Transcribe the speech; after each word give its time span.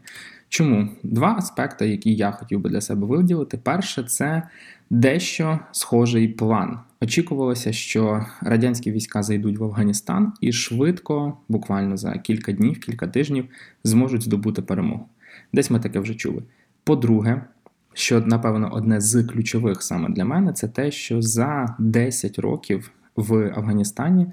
Чому 0.48 0.88
два 1.02 1.34
аспекти, 1.38 1.88
які 1.88 2.14
я 2.14 2.30
хотів 2.30 2.60
би 2.60 2.70
для 2.70 2.80
себе 2.80 3.06
виділити. 3.06 3.58
Перше, 3.62 4.02
це 4.02 4.42
дещо 4.90 5.58
схожий 5.72 6.28
план. 6.28 6.78
Очікувалося, 7.00 7.72
що 7.72 8.26
радянські 8.40 8.92
війська 8.92 9.22
зайдуть 9.22 9.58
в 9.58 9.64
Афганістан 9.64 10.32
і 10.40 10.52
швидко, 10.52 11.38
буквально 11.48 11.96
за 11.96 12.12
кілька 12.12 12.52
днів, 12.52 12.80
кілька 12.80 13.08
тижнів, 13.08 13.44
зможуть 13.84 14.22
здобути 14.22 14.62
перемогу. 14.62 15.08
Десь 15.52 15.70
ми 15.70 15.80
таке 15.80 16.00
вже 16.00 16.14
чули. 16.14 16.42
По-друге, 16.84 17.44
що 17.92 18.20
напевно 18.20 18.72
одне 18.72 19.00
з 19.00 19.22
ключових 19.22 19.82
саме 19.82 20.08
для 20.08 20.24
мене, 20.24 20.52
це 20.52 20.68
те, 20.68 20.90
що 20.90 21.22
за 21.22 21.76
10 21.78 22.38
років 22.38 22.90
в 23.16 23.52
Афганістані 23.56 24.26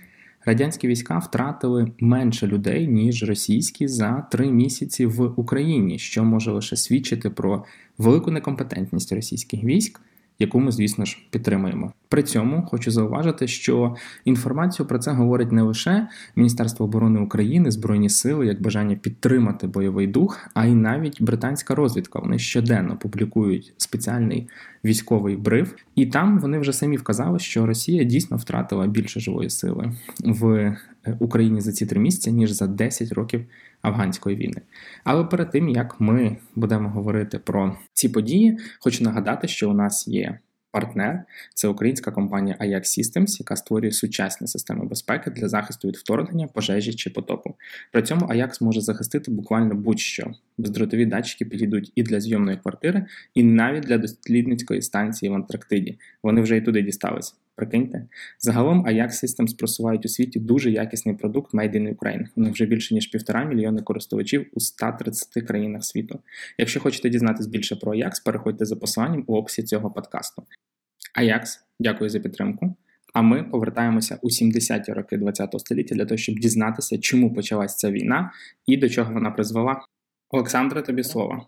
радянські 0.45 0.87
війська 0.87 1.17
втратили 1.17 1.91
менше 1.99 2.47
людей, 2.47 2.87
ніж 2.87 3.23
російські 3.23 3.87
за 3.87 4.27
три 4.31 4.51
місяці 4.51 5.05
в 5.05 5.39
Україні, 5.39 5.99
що 5.99 6.23
може 6.23 6.51
лише 6.51 6.75
свідчити 6.75 7.29
про 7.29 7.65
велику 7.97 8.31
некомпетентність 8.31 9.11
російських 9.11 9.63
військ 9.63 10.01
яку 10.39 10.59
ми, 10.59 10.71
звісно 10.71 11.05
ж, 11.05 11.17
підтримуємо. 11.29 11.91
При 12.09 12.23
цьому 12.23 12.61
хочу 12.61 12.91
зауважити, 12.91 13.47
що 13.47 13.95
інформацію 14.25 14.87
про 14.87 14.99
це 14.99 15.11
говорить 15.11 15.51
не 15.51 15.61
лише 15.61 16.07
Міністерство 16.35 16.85
оборони 16.85 17.19
України, 17.19 17.71
Збройні 17.71 18.09
Сили, 18.09 18.45
як 18.45 18.61
бажання 18.61 18.95
підтримати 18.95 19.67
бойовий 19.67 20.07
дух, 20.07 20.49
а 20.53 20.65
й 20.65 20.75
навіть 20.75 21.21
британська 21.21 21.75
розвідка. 21.75 22.19
Вони 22.19 22.39
щоденно 22.39 22.97
публікують 22.97 23.73
спеціальний 23.77 24.47
військовий 24.85 25.35
бриф, 25.35 25.73
і 25.95 26.05
там 26.05 26.39
вони 26.39 26.59
вже 26.59 26.73
самі 26.73 26.97
вказали, 26.97 27.39
що 27.39 27.65
Росія 27.65 28.03
дійсно 28.03 28.37
втратила 28.37 28.87
більше 28.87 29.19
живої 29.19 29.49
сили 29.49 29.91
в 30.23 30.47
е, 30.47 30.77
Україні 31.19 31.61
за 31.61 31.71
ці 31.71 31.85
три 31.85 31.99
місяці 31.99 32.31
ніж 32.31 32.51
за 32.51 32.67
10 32.67 33.11
років 33.11 33.45
афганської 33.87 34.35
війни. 34.35 34.61
Але 35.03 35.23
перед 35.23 35.51
тим 35.51 35.69
як 35.69 36.01
ми 36.01 36.37
будемо 36.55 36.89
говорити 36.89 37.39
про 37.39 37.77
ці 37.93 38.09
події, 38.09 38.57
хочу 38.79 39.03
нагадати, 39.03 39.47
що 39.47 39.69
у 39.69 39.73
нас 39.73 40.07
є 40.07 40.39
партнер 40.75 41.23
це 41.53 41.67
українська 41.67 42.11
компанія 42.11 42.57
Ajax 42.61 42.81
Systems, 42.81 43.39
яка 43.39 43.55
створює 43.55 43.91
сучасні 43.91 44.47
системи 44.47 44.85
безпеки 44.85 45.31
для 45.31 45.47
захисту 45.47 45.87
від 45.87 45.95
вторгнення, 45.95 46.47
пожежі 46.47 46.93
чи 46.93 47.09
потопу. 47.09 47.55
При 47.91 48.01
цьому 48.01 48.25
Ajax 48.25 48.63
може 48.63 48.81
захистити 48.81 49.31
буквально 49.31 49.75
будь-що. 49.75 50.31
Бездротові 50.57 51.05
датчики 51.05 51.45
підійдуть 51.45 51.91
і 51.95 52.03
для 52.03 52.19
зйомної 52.19 52.57
квартири, 52.57 53.05
і 53.33 53.43
навіть 53.43 53.83
для 53.83 53.97
дослідницької 53.97 54.81
станції 54.81 55.31
в 55.31 55.33
Антарктиді. 55.33 55.99
Вони 56.23 56.41
вже 56.41 56.57
і 56.57 56.61
туди 56.61 56.81
дісталися. 56.81 57.33
Прикиньте, 57.55 58.07
загалом 58.39 58.87
Ajax 58.87 59.09
Systems 59.09 59.57
просувають 59.57 60.05
у 60.05 60.09
світі 60.09 60.39
дуже 60.39 60.71
якісний 60.71 61.15
продукт 61.15 61.53
Made 61.53 61.75
in 61.75 61.95
Ukraine. 61.95 62.25
У 62.35 62.41
них 62.41 62.53
вже 62.53 62.65
більше 62.65 62.93
ніж 62.93 63.07
півтора 63.07 63.43
мільйони 63.43 63.81
користувачів 63.81 64.47
у 64.53 64.59
130 64.59 65.47
країнах 65.47 65.83
світу. 65.83 66.19
Якщо 66.57 66.79
хочете 66.79 67.09
дізнатись 67.09 67.47
більше 67.47 67.75
про 67.75 67.93
Ajax, 67.93 68.11
переходьте 68.25 68.65
за 68.65 68.75
посиланням 68.75 69.23
у 69.27 69.35
описі 69.35 69.63
цього 69.63 69.91
подкасту. 69.91 70.43
Ajax, 71.21 71.43
дякую 71.79 72.09
за 72.09 72.19
підтримку. 72.19 72.75
А 73.13 73.21
ми 73.21 73.43
повертаємося 73.43 74.19
у 74.21 74.27
70-ті 74.27 74.93
роки 74.93 75.17
ХХ 75.17 75.59
століття 75.59 75.95
для 75.95 76.05
того, 76.05 76.17
щоб 76.17 76.35
дізнатися, 76.35 76.97
чому 76.97 77.33
почалась 77.33 77.77
ця 77.77 77.91
війна 77.91 78.31
і 78.65 78.77
до 78.77 78.89
чого 78.89 79.13
вона 79.13 79.31
призвела. 79.31 79.81
Олександре, 80.29 80.81
тобі 80.81 81.03
слово. 81.03 81.47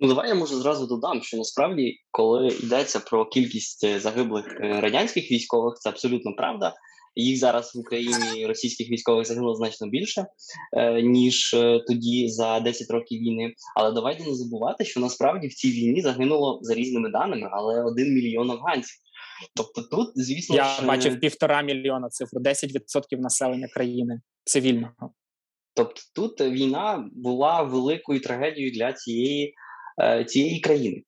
Ну, 0.00 0.08
давай 0.08 0.28
я 0.28 0.34
може 0.34 0.54
зразу 0.54 0.86
додам, 0.86 1.22
що 1.22 1.36
насправді, 1.36 2.00
коли 2.10 2.48
йдеться 2.48 3.00
про 3.00 3.26
кількість 3.26 3.84
е, 3.84 4.00
загиблих 4.00 4.46
е, 4.60 4.80
радянських 4.80 5.32
військових, 5.32 5.74
це 5.78 5.88
абсолютно 5.88 6.34
правда. 6.36 6.74
Їх 7.16 7.38
зараз 7.38 7.74
в 7.74 7.78
Україні 7.78 8.46
російських 8.46 8.90
військових 8.90 9.26
загинуло 9.26 9.54
значно 9.54 9.88
більше 9.88 10.26
е, 10.76 11.02
ніж 11.02 11.56
тоді 11.86 12.28
за 12.28 12.60
10 12.60 12.90
років 12.90 13.20
війни. 13.20 13.54
Але 13.76 13.92
давайте 13.92 14.24
не 14.24 14.34
забувати, 14.34 14.84
що 14.84 15.00
насправді 15.00 15.46
в 15.46 15.54
цій 15.54 15.70
війні 15.70 16.02
загинуло 16.02 16.58
за 16.62 16.74
різними 16.74 17.10
даними, 17.10 17.48
але 17.52 17.84
один 17.84 18.14
мільйон 18.14 18.50
афганців. 18.50 18.96
Тобто, 19.56 19.82
тут 19.82 20.10
звісно 20.14 20.56
я 20.56 20.64
ж... 20.64 20.86
бачив 20.86 21.20
півтора 21.20 21.62
мільйона 21.62 22.08
цифру, 22.08 22.40
10% 22.40 23.18
населення 23.18 23.68
країни 23.68 24.20
цивільного. 24.44 25.12
Тобто, 25.74 26.00
тут 26.14 26.40
війна 26.40 27.10
була 27.12 27.62
великою 27.62 28.20
трагедією 28.20 28.72
для 28.72 28.92
цієї 28.92 29.54
цієї 30.26 30.60
країни. 30.60 31.02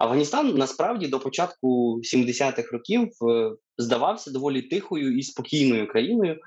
Афганістан 0.00 0.54
насправді 0.54 1.08
до 1.08 1.20
початку 1.20 2.00
70-х 2.02 2.72
років 2.72 3.02
е, 3.02 3.52
здавався 3.78 4.30
доволі 4.30 4.62
тихою 4.62 5.18
і 5.18 5.22
спокійною 5.22 5.88
країною, 5.88 6.32
е, 6.32 6.38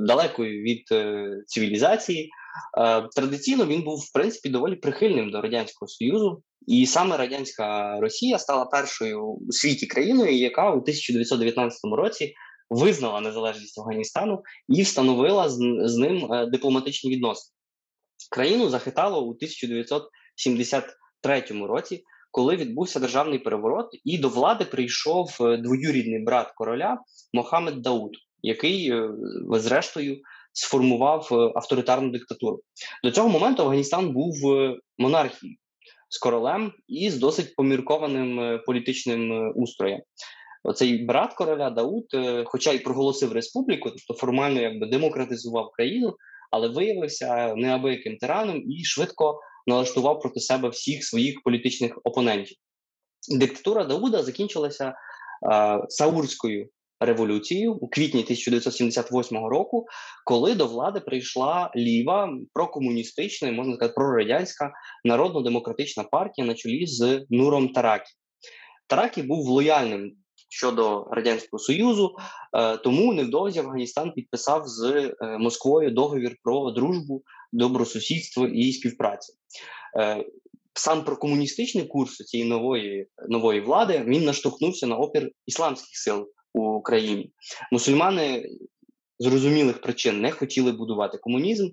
далекою 0.00 0.62
від 0.62 0.84
цивілізації. 1.46 2.30
Традиційно 3.16 3.66
він 3.66 3.82
був 3.82 3.98
в 3.98 4.12
принципі 4.12 4.48
доволі 4.48 4.76
прихильним 4.76 5.30
до 5.30 5.40
радянського 5.40 5.88
союзу, 5.88 6.42
і 6.66 6.86
саме 6.86 7.16
радянська 7.16 7.98
Росія 8.00 8.38
стала 8.38 8.64
першою 8.64 9.26
у 9.26 9.52
світі 9.52 9.86
країною, 9.86 10.36
яка 10.36 10.70
у 10.70 10.78
1919 10.78 11.80
році 11.84 12.34
визнала 12.70 13.20
незалежність 13.20 13.78
Афганістану 13.78 14.42
і 14.68 14.82
встановила 14.82 15.48
з 15.88 15.96
ним 15.96 16.28
дипломатичні 16.52 17.10
відносини. 17.10 17.54
Країну 18.30 18.68
захитало 18.68 19.20
у 19.20 19.30
1970 19.30 20.84
1973 21.24 21.66
році, 21.66 22.04
коли 22.34 22.56
відбувся 22.56 23.00
державний 23.00 23.38
переворот, 23.38 23.86
і 24.04 24.18
до 24.18 24.28
влади 24.28 24.64
прийшов 24.64 25.36
е, 25.40 25.56
двоюрідний 25.56 26.22
брат 26.22 26.52
короля 26.56 26.98
Мохамед 27.32 27.82
Дауд, 27.82 28.10
який, 28.42 28.90
е, 28.90 29.08
зрештою, 29.50 30.20
сформував 30.52 31.28
е, 31.32 31.34
авторитарну 31.34 32.10
диктатуру. 32.10 32.60
До 33.04 33.10
цього 33.10 33.28
моменту 33.28 33.62
Афганістан 33.62 34.12
був 34.12 34.34
монархією 34.98 35.56
з 36.08 36.18
королем 36.18 36.72
і 36.88 37.10
з 37.10 37.18
досить 37.18 37.56
поміркованим 37.56 38.60
політичним 38.66 39.52
устроєм. 39.56 40.00
Оцей 40.64 41.04
брат 41.04 41.34
короля 41.34 41.70
Дауд, 41.70 42.06
хоча 42.44 42.72
й 42.72 42.78
проголосив 42.78 43.32
республіку, 43.32 43.90
тобто 43.90 44.14
формально 44.14 44.60
якби 44.60 44.86
демократизував 44.86 45.70
країну, 45.72 46.14
але 46.50 46.68
виявився 46.68 47.54
неабияким 47.56 48.16
тираном 48.16 48.62
і 48.70 48.84
швидко 48.84 49.40
налаштував 49.66 50.20
проти 50.20 50.40
себе 50.40 50.68
всіх 50.68 51.04
своїх 51.04 51.42
політичних 51.42 51.98
опонентів. 52.04 52.56
Диктатура 53.28 53.84
Дауда 53.84 54.22
закінчилася 54.22 54.88
е, 54.88 54.94
Саурською 55.88 56.68
революцією 57.00 57.74
у 57.74 57.88
квітні 57.88 58.22
1978 58.22 59.46
року, 59.46 59.86
коли 60.24 60.54
до 60.54 60.66
влади 60.66 61.00
прийшла 61.00 61.70
ліва 61.76 62.32
прокомуністична, 62.52 63.52
можна 63.52 63.74
сказати, 63.74 63.94
прорадянська 63.94 64.72
народно-демократична 65.04 66.04
партія 66.04 66.46
на 66.46 66.54
чолі 66.54 66.86
з 66.86 67.26
Нуром 67.30 67.68
Таракі. 67.68 68.10
Таракі 68.86 69.22
був 69.22 69.48
лояльним 69.48 70.12
щодо 70.48 71.08
радянського 71.10 71.58
союзу, 71.58 72.16
е, 72.56 72.76
тому 72.76 73.12
невдовзі 73.12 73.58
Афганістан 73.58 74.12
підписав 74.12 74.62
з 74.66 74.82
е, 74.84 75.38
Москвою 75.38 75.90
договір 75.90 76.36
про 76.42 76.70
дружбу, 76.70 77.22
добросусідство 77.54 78.46
і 78.46 78.72
співпрацю. 78.72 79.32
Е, 80.00 80.24
сам 80.74 81.04
прокомуністичний 81.04 81.84
курс 81.84 82.16
цієї 82.16 82.50
нової 82.50 83.06
нової 83.28 83.60
влади 83.60 84.04
він 84.06 84.24
наштовхнувся 84.24 84.86
на 84.86 84.96
опір 84.96 85.30
ісламських 85.46 85.96
сил 85.96 86.28
у 86.54 86.80
країні. 86.80 87.32
Мусульмани 87.72 88.48
зрозумілих 89.18 89.80
причин 89.80 90.20
не 90.20 90.30
хотіли 90.30 90.72
будувати 90.72 91.18
комунізм. 91.18 91.68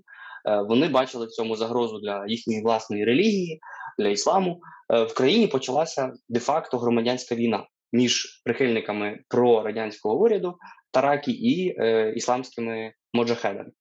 Вони 0.67 0.87
бачили 0.87 1.25
в 1.25 1.29
цьому 1.29 1.55
загрозу 1.55 1.99
для 1.99 2.25
їхньої 2.27 2.61
власної 2.61 3.05
релігії, 3.05 3.59
для 3.99 4.09
ісламу. 4.09 4.61
В 4.89 5.13
країні 5.13 5.47
почалася 5.47 6.13
де-факто 6.29 6.77
громадянська 6.77 7.35
війна 7.35 7.67
між 7.93 8.41
прихильниками 8.45 9.19
прорадянського 9.27 10.19
уряду 10.19 10.57
Таракі 10.91 11.31
і 11.31 11.75
е, 11.79 12.13
ісламськими 12.15 12.93
моджахедами 13.13 13.71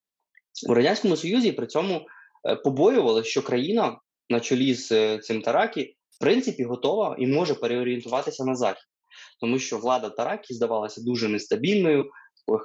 у 0.69 0.75
радянському 0.75 1.17
союзі. 1.17 1.53
При 1.53 1.67
цьому 1.67 2.07
е, 2.49 2.57
побоювали, 2.57 3.25
що 3.25 3.43
країна 3.43 3.99
на 4.31 4.41
чолі 4.41 4.75
з 4.75 4.93
е, 4.93 5.19
цим 5.19 5.43
Таракі 5.43 5.95
в 6.11 6.21
принципі 6.21 6.65
готова 6.65 7.17
і 7.19 7.27
може 7.27 7.55
переорієнтуватися 7.55 8.45
на 8.45 8.55
захід, 8.55 8.85
тому 9.41 9.59
що 9.59 9.79
влада 9.79 10.11
Таракі 10.11 10.55
здавалася 10.55 11.03
дуже 11.03 11.29
нестабільною. 11.29 12.11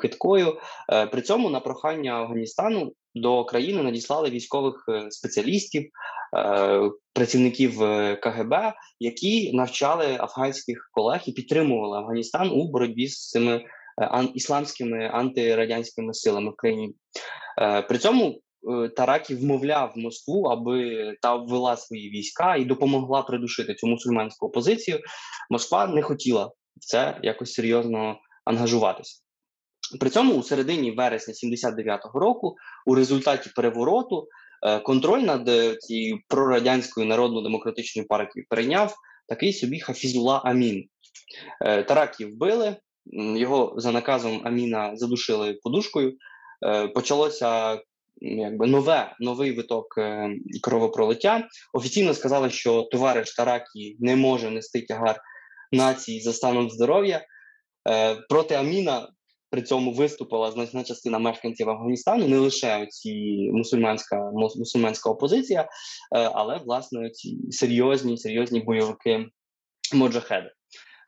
Хиткою 0.02 0.58
е, 0.94 1.06
при 1.06 1.22
цьому 1.22 1.50
на 1.50 1.60
прохання 1.60 2.14
Афганістану 2.14 2.94
до 3.16 3.46
країни 3.46 3.84
надіслали 3.84 4.30
військових 4.30 4.86
спеціалістів, 5.10 5.90
працівників 7.14 7.80
КГБ, 8.22 8.74
які 9.00 9.54
навчали 9.54 10.18
афганських 10.20 10.90
колег 10.92 11.22
і 11.26 11.32
підтримували 11.32 11.98
Афганістан 11.98 12.50
у 12.50 12.72
боротьбі 12.72 13.08
з 13.08 13.30
цими 13.30 13.66
ісламськими 14.34 15.10
антирадянськими 15.14 16.14
силами 16.14 16.52
в 16.52 16.56
країні. 16.56 16.96
При 17.88 17.98
цьому 17.98 18.42
Таракі 18.96 19.36
вмовляв 19.36 19.94
Москву, 19.96 20.44
аби 20.44 21.14
та 21.22 21.36
ввела 21.36 21.78
свої 21.78 22.10
війська 22.10 22.56
і 22.56 22.66
допомогла 22.66 23.22
придушити 23.22 23.76
цю 23.76 23.88
мусульманську 23.88 24.48
опозицію. 24.48 25.00
Москва 25.50 25.88
не 25.88 26.02
хотіла 26.02 26.46
в 26.46 26.80
це 26.80 27.20
якось 27.24 27.54
серйозно 27.54 28.18
ангажуватися. 28.46 29.22
При 30.00 30.10
цьому 30.10 30.34
у 30.34 30.44
середині 30.44 30.92
вересня 30.92 31.34
79-го 31.34 32.20
року, 32.20 32.56
у 32.86 32.96
результаті 32.96 33.50
перевороту, 33.56 34.28
е, 34.64 34.80
контроль 34.80 35.22
над 35.22 35.50
е, 35.50 35.76
цією 35.76 36.20
прорадянською 36.28 37.08
народно-демократичною 37.08 38.08
партією 38.08 38.48
перейняв 38.50 38.96
такий 39.28 39.54
собі 39.54 39.80
Хафізула 39.80 40.42
Амін. 40.46 40.88
Е, 41.62 41.84
Таракі 41.84 42.26
вбили, 42.26 42.76
його 43.14 43.74
за 43.78 43.92
наказом 43.92 44.42
Аміна 44.44 44.96
задушили 44.96 45.54
подушкою. 45.64 46.18
Почалося 46.96 47.80
якби 48.22 48.68
нове 48.68 49.16
новий 49.20 49.52
виток 49.52 49.86
кровопролиття. 50.64 51.48
Офіційно 51.74 52.14
сказали, 52.14 52.50
що 52.50 52.82
товариш 52.82 53.36
Таракі 53.36 53.98
не 54.00 54.16
може 54.16 54.50
нести 54.50 54.82
тягар 54.82 55.22
нації 55.72 56.22
за 56.22 56.34
станом 56.34 56.70
здоров'я. 56.70 57.26
Проти 58.30 58.56
Аміна 58.56 59.08
при 59.56 59.62
цьому 59.62 59.94
виступила 59.94 60.52
значна 60.52 60.84
частина 60.84 61.20
мешканців 61.20 61.70
Афганістану, 61.70 62.28
не 62.28 62.38
лише 62.38 62.88
ці 62.90 63.14
мусульманська 63.54 64.32
мусульманська 64.34 65.10
опозиція, 65.10 65.62
е, 65.62 65.68
але 66.12 66.58
власне 66.58 67.10
ці 67.10 67.38
серйозні 67.52 68.18
серйозні 68.18 68.60
бойовики 68.60 69.26
моджахеди. 69.94 70.52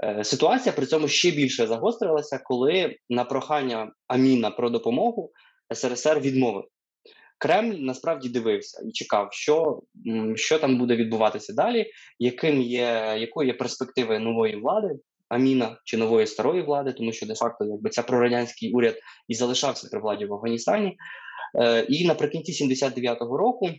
Е, 0.03 0.23
ситуація 0.23 0.73
при 0.73 0.85
цьому 0.85 1.07
ще 1.07 1.31
більше 1.31 1.67
загострилася, 1.67 2.39
коли 2.43 2.95
на 3.09 3.23
прохання 3.23 3.91
Аміна 4.07 4.51
про 4.51 4.69
допомогу 4.69 5.31
СРСР 5.73 6.19
відмовив. 6.19 6.63
Кремль 7.39 7.75
насправді 7.75 8.29
дивився 8.29 8.81
і 8.85 8.91
чекав, 8.91 9.27
що 9.31 9.81
що 10.35 10.59
там 10.59 10.77
буде 10.77 10.95
відбуватися 10.95 11.53
далі, 11.53 11.91
яким 12.19 12.61
є 12.61 13.15
якою 13.19 13.47
є 13.47 13.53
перспективи 13.53 14.19
нової 14.19 14.55
влади 14.55 14.89
Аміна 15.29 15.77
чи 15.83 15.97
нової 15.97 16.27
старої 16.27 16.61
влади, 16.61 16.93
тому 16.93 17.11
що 17.11 17.25
де-факто 17.25 17.65
якби 17.65 17.89
ця 17.89 18.03
прорадянський 18.03 18.73
уряд 18.73 18.95
і 19.27 19.35
залишався 19.35 19.87
при 19.91 19.99
владі 19.99 20.25
в 20.25 20.33
Афганістані. 20.33 20.97
Е, 21.59 21.85
І 21.89 22.07
наприкінці 22.07 22.65
79-го 22.65 23.37
року 23.37 23.69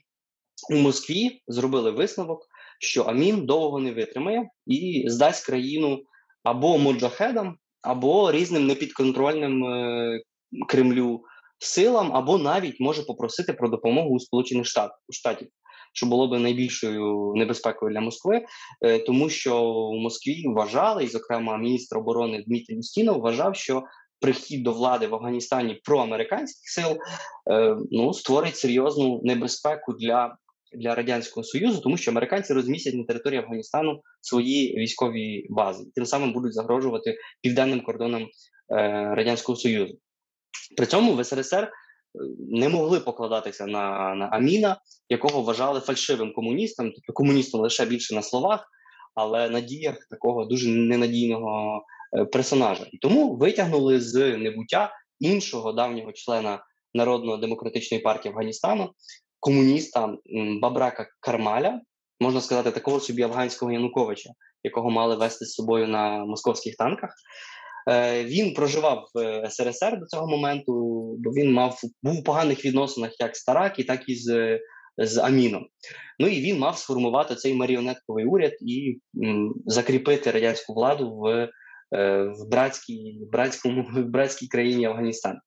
у 0.70 0.74
Москві 0.74 1.42
зробили 1.46 1.90
висновок, 1.90 2.46
що 2.78 3.02
Амін 3.02 3.46
довго 3.46 3.78
не 3.78 3.92
витримає 3.92 4.50
і 4.66 5.04
здасть 5.06 5.46
країну 5.46 6.02
або 6.42 6.78
моджахедам, 6.78 7.56
або 7.82 8.32
різним 8.32 8.66
непідконтрольним 8.66 9.64
е, 9.64 10.20
Кремлю 10.68 11.22
силам, 11.58 12.12
або 12.12 12.38
навіть 12.38 12.80
може 12.80 13.02
попросити 13.02 13.52
про 13.52 13.68
допомогу 13.68 14.14
у 14.14 14.20
Сполучених 14.20 14.66
Штатів 15.10 15.48
що 15.92 16.06
було 16.06 16.28
би 16.28 16.38
найбільшою 16.38 17.32
небезпекою 17.36 17.92
для 17.92 18.00
Москви, 18.00 18.44
е, 18.82 18.98
тому 18.98 19.28
що 19.28 19.72
в 19.72 19.94
Москві 19.94 20.44
вважали, 20.46 21.04
і, 21.04 21.08
зокрема, 21.08 21.56
міністр 21.56 21.98
оборони 21.98 22.44
Дмитрій 22.46 22.78
Устінов 22.78 23.20
вважав, 23.20 23.56
що 23.56 23.82
прихід 24.20 24.62
до 24.62 24.72
влади 24.72 25.06
в 25.06 25.14
Афганістані 25.14 25.80
проамериканських 25.84 26.68
сил 26.68 26.98
е, 27.50 27.76
ну 27.90 28.12
створить 28.14 28.56
серйозну 28.56 29.20
небезпеку 29.24 29.92
для. 29.92 30.36
Для 30.72 30.94
радянського 30.94 31.44
союзу, 31.44 31.80
тому 31.80 31.96
що 31.96 32.10
американці 32.10 32.52
розмістять 32.52 32.94
на 32.94 33.04
території 33.04 33.40
Афганістану 33.40 34.02
свої 34.20 34.76
військові 34.76 35.46
бази, 35.50 35.84
тим 35.94 36.06
самим 36.06 36.32
будуть 36.32 36.54
загрожувати 36.54 37.16
південним 37.42 37.80
кордонам 37.80 38.22
е, 38.22 38.28
радянського 39.14 39.56
союзу. 39.56 39.98
При 40.76 40.86
цьому 40.86 41.14
в 41.14 41.24
СРСР 41.24 41.70
не 42.50 42.68
могли 42.68 43.00
покладатися 43.00 43.66
на 43.66 44.14
на 44.14 44.26
Аміна, 44.26 44.76
якого 45.08 45.42
вважали 45.42 45.80
фальшивим 45.80 46.32
комуністом, 46.32 46.92
тобто 46.92 47.12
комуністом 47.12 47.60
лише 47.60 47.86
більше 47.86 48.14
на 48.14 48.22
словах, 48.22 48.66
але 49.14 49.48
на 49.48 49.60
діях 49.60 50.06
такого 50.10 50.44
дуже 50.44 50.68
ненадійного 50.68 51.82
е, 52.18 52.24
персонажа. 52.24 52.86
І 52.92 52.98
тому 52.98 53.36
витягнули 53.36 54.00
з 54.00 54.36
небуття 54.36 54.92
іншого 55.20 55.72
давнього 55.72 56.12
члена 56.12 56.64
Народно-демократичної 56.94 58.02
партії 58.02 58.32
Афганістану, 58.32 58.90
комуніста 59.40 60.16
Бабрака 60.60 61.06
Кармаля, 61.20 61.80
можна 62.20 62.40
сказати, 62.40 62.70
такого 62.70 63.00
собі 63.00 63.22
афганського 63.22 63.72
Януковича, 63.72 64.30
якого 64.64 64.90
мали 64.90 65.16
вести 65.16 65.44
з 65.44 65.52
собою 65.52 65.88
на 65.88 66.24
московських 66.24 66.76
танках. 66.76 67.10
Е, 67.90 68.24
він 68.24 68.54
проживав 68.54 69.08
в 69.14 69.50
СРСР 69.50 69.98
до 70.00 70.06
цього 70.06 70.28
моменту, 70.28 70.72
бо 71.18 71.30
він 71.30 71.52
мав 71.52 71.80
був 72.02 72.18
у 72.18 72.22
поганих 72.22 72.64
відносинах 72.64 73.20
як 73.20 73.36
з 73.36 73.44
Таракі, 73.44 73.84
так 73.84 74.08
і 74.08 74.14
з 74.14 74.58
з 74.98 75.18
Аміном. 75.18 75.66
Ну 76.18 76.26
і 76.26 76.40
він 76.40 76.58
мав 76.58 76.78
сформувати 76.78 77.34
цей 77.34 77.54
маріонетковий 77.54 78.24
уряд 78.24 78.52
і 78.60 79.00
м, 79.24 79.54
закріпити 79.66 80.30
радянську 80.30 80.74
владу 80.74 81.14
в 81.14 81.48
е, 81.94 82.22
в 82.22 82.48
братській 82.48 83.20
братському 83.32 83.82
в 83.92 84.04
братській 84.04 84.48
країні 84.48 84.86
Афганістан. 84.86 85.38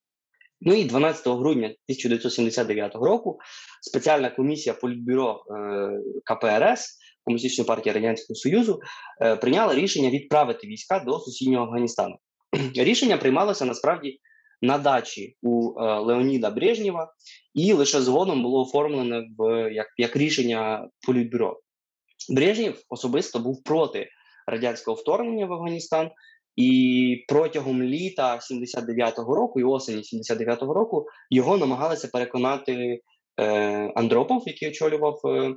Ну 0.62 0.74
і 0.74 0.84
12 0.84 1.28
грудня 1.28 1.66
1979 1.66 2.96
року 2.96 3.40
спеціальна 3.81 4.30
комісія 4.30 4.74
Політбюро 4.74 5.44
е, 5.50 6.00
КПРС 6.24 6.98
Комуністичної 7.24 7.68
партії 7.68 7.94
Радянського 7.94 8.36
Союзу 8.36 8.80
е, 9.22 9.36
прийняла 9.36 9.75
рішення 9.75 10.10
відправити 10.10 10.68
війська 10.68 11.00
до 11.00 11.19
сусіднього 11.19 11.66
Афганістану. 11.66 12.18
Рішення 12.75 13.18
приймалося 13.18 13.66
насправді 13.66 14.19
на 14.62 14.78
дачі 14.78 15.36
у 15.42 15.81
е, 15.81 16.00
Леоніда 16.00 16.50
Брежнєва, 16.50 17.13
і 17.54 17.74
лише 17.74 18.02
згодом 18.02 18.44
було 18.44 18.62
оформлене 18.62 19.24
в 19.38 19.72
як 19.74 19.88
як 19.98 20.16
рішення 20.16 20.90
політбюро. 21.08 21.60
Брежнєв 22.30 22.81
особисто 22.90 23.40
був 23.40 23.63
проти 23.63 24.10
радянського 24.48 24.96
вторгнення 24.98 25.46
в 25.46 25.54
Афганістан, 25.54 26.12
і 26.56 27.25
протягом 27.27 27.83
літа 27.83 28.39
79-го 28.51 29.36
року 29.36 29.59
і 29.59 29.63
осені 29.63 30.01
79-го 30.01 30.74
року 30.74 31.06
його 31.30 31.57
намагалися 31.57 32.07
переконати 32.13 33.00
е, 33.42 33.48
Андропов, 33.95 34.44
який 34.45 34.69
очолював 34.69 35.19
е, 35.25 35.53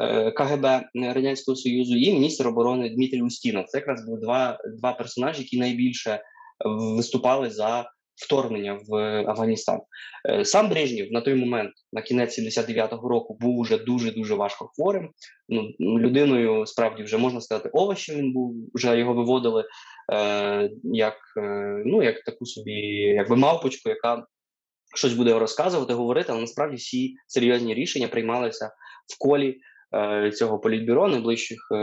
е 0.00 0.30
КГБ 0.30 0.64
Радянського 0.94 1.56
Союзу, 1.56 1.96
і 1.96 2.12
міністр 2.12 2.48
оборони 2.48 2.90
Дмитрій 2.90 3.22
Устінов. 3.22 3.64
Це 3.66 3.78
якраз 3.78 4.06
були 4.06 4.20
два 4.20 4.58
два 4.78 4.92
персонажі, 4.92 5.42
які 5.42 5.58
найбільше 5.58 6.20
виступали 6.64 7.50
за 7.50 7.90
вторгнення 8.16 8.78
в 8.88 8.96
Афганістан. 9.28 9.80
Е, 10.28 10.44
сам 10.44 10.68
Брежнєв 10.68 11.12
на 11.12 11.20
той 11.20 11.34
момент, 11.34 11.70
на 11.92 12.02
кінець 12.02 12.38
79-го 12.38 13.08
року, 13.08 13.36
був 13.40 13.58
уже 13.58 13.78
дуже 13.78 14.10
дуже 14.10 14.34
важко 14.34 14.70
хворим. 14.76 15.10
Ну 15.48 15.70
людиною 15.78 16.66
справді 16.66 17.02
вже 17.02 17.18
можна 17.18 17.40
сказати, 17.40 17.70
овощем 17.72 18.16
він 18.16 18.32
був. 18.32 18.54
Вже 18.74 18.98
його 18.98 19.14
виводили 19.14 19.64
е, 20.12 20.70
як 20.84 21.16
е, 21.36 21.82
ну 21.86 22.02
як 22.02 22.24
таку 22.24 22.46
собі, 22.46 22.80
якби 23.16 23.36
мавпочку, 23.36 23.88
яка 23.88 24.26
щось 24.96 25.14
буде 25.14 25.38
розказувати, 25.38 25.94
говорити. 25.94 26.32
Але 26.32 26.40
насправді 26.40 26.76
всі 26.76 27.14
серйозні 27.26 27.74
рішення 27.74 28.08
приймалися 28.08 28.70
в 29.14 29.18
колі. 29.18 29.60
Е, 29.94 30.30
цього 30.30 30.58
політбюро 30.58 31.08
найближчих 31.08 31.58
е, 31.74 31.76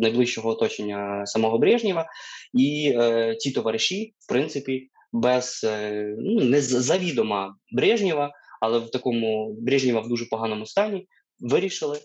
найближчого 0.00 0.50
оточення 0.50 1.26
самого 1.26 1.58
Брежнєва, 1.58 2.06
і 2.54 2.94
е, 2.96 3.34
ті 3.34 3.52
товариші, 3.52 4.14
в 4.18 4.28
принципі, 4.28 4.88
без 5.14 5.60
ну 6.18 6.44
не 6.44 6.60
завідома 6.60 7.54
Брежнєва, 7.72 8.32
але 8.60 8.78
в 8.78 8.90
такому 8.90 9.56
Брежнєва 9.60 10.00
в 10.00 10.08
дуже 10.08 10.24
поганому 10.24 10.66
стані 10.66 11.06
вирішили 11.40 11.98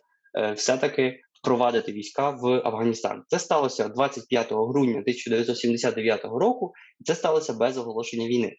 все-таки 0.56 1.20
впровадити 1.42 1.92
війська 1.92 2.30
в 2.30 2.62
Афганістан. 2.66 3.24
Це 3.28 3.40
сталося 3.40 3.88
25 3.88 4.48
грудня 4.52 5.00
1979 5.00 6.26
року, 6.26 6.74
і 7.00 7.04
це 7.04 7.16
сталося 7.16 7.54
без 7.54 7.78
оголошення 7.78 8.28
війни. 8.28 8.56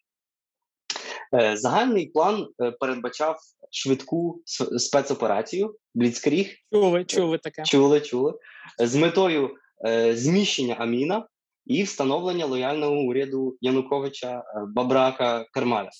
Е, 1.35 1.57
загальний 1.57 2.07
план 2.07 2.47
е, 2.63 2.71
передбачав 2.71 3.39
швидку 3.71 4.43
спецоперацію 4.79 5.77
Бліцкріг. 5.95 6.55
Чули, 6.73 7.05
чули 7.05 7.39
таке. 7.39 7.63
Чули, 7.63 8.01
чули 8.01 8.35
з 8.79 8.95
метою 8.95 9.51
е, 9.87 10.17
зміщення 10.17 10.75
Аміна 10.75 11.27
і 11.71 11.83
встановлення 11.83 12.47
лояльного 12.47 12.95
уряду 12.95 13.57
Януковича 13.61 14.39
е, 14.39 14.43
Бабрака 14.75 15.47
Кармаля. 15.53 15.91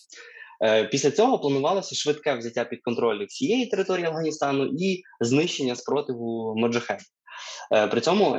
Е, 0.65 0.85
після 0.85 1.11
цього 1.11 1.39
планувалося 1.39 1.95
швидке 1.95 2.35
взяття 2.35 2.65
під 2.65 2.83
контроль 2.83 3.27
всієї 3.27 3.67
території 3.67 4.07
Афганістану 4.07 4.71
і 4.79 5.03
знищення 5.21 5.77
спротиву 5.77 6.55
Моджахедів. 6.57 7.07
Е, 7.75 7.87
при 7.87 8.01
цьому 8.01 8.37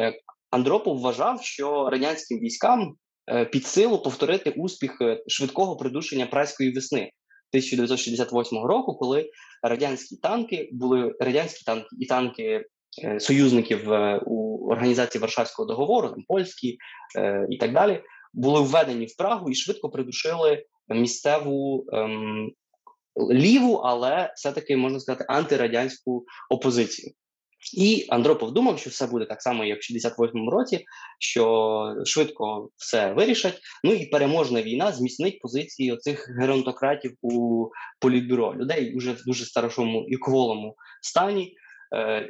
Андропов 0.49 0.99
вважав, 0.99 1.43
що 1.43 1.89
радянським 1.89 2.39
військам 2.39 2.95
під 3.51 3.65
силу 3.65 3.97
повторити 3.97 4.49
успіх 4.49 4.97
швидкого 5.27 5.75
придушення 5.75 6.25
прайської 6.25 6.73
весни 6.73 6.99
1968 6.99 8.63
року, 8.63 8.95
коли 8.95 9.29
радянські 9.63 10.15
танки 10.15 10.69
були 10.71 11.13
радянські 11.19 11.63
танки 11.65 11.87
і 11.99 12.05
танки 12.05 12.65
союзників 13.19 13.89
у 14.25 14.67
організації 14.71 15.21
Варшавського 15.21 15.67
договору, 15.67 16.09
там 16.09 16.23
польські 16.27 16.77
і 17.49 17.57
так 17.57 17.73
далі, 17.73 18.01
були 18.33 18.61
введені 18.61 19.05
в 19.05 19.17
Прагу 19.17 19.49
і 19.49 19.55
швидко 19.55 19.89
придушили 19.89 20.65
місцеву 20.89 21.85
ем, 21.93 22.51
ліву, 23.31 23.73
але 23.73 24.33
все-таки 24.35 24.77
можна 24.77 24.99
сказати 24.99 25.25
антирадянську 25.27 26.25
опозицію. 26.49 27.13
І 27.77 28.05
Андропов 28.09 28.51
думав, 28.51 28.79
що 28.79 28.89
все 28.89 29.07
буде 29.07 29.25
так 29.25 29.41
само, 29.41 29.65
як 29.65 29.79
в 29.79 29.93
68-му 29.93 30.51
році, 30.51 30.85
що 31.19 31.95
швидко 32.05 32.69
все 32.75 33.13
вирішать. 33.13 33.59
Ну 33.83 33.93
і 33.93 34.05
переможна 34.05 34.61
війна 34.61 34.91
зміцнить 34.91 35.39
позиції 35.39 35.91
оцих 35.91 36.29
геронтократів 36.39 37.15
у 37.21 37.67
політбюро 37.99 38.55
людей 38.55 38.97
вже 38.97 39.11
в 39.11 39.23
дуже 39.25 39.45
старошому 39.45 40.05
і 40.07 40.17
кволому 40.17 40.75
стані, 41.01 41.43
е, 41.43 41.60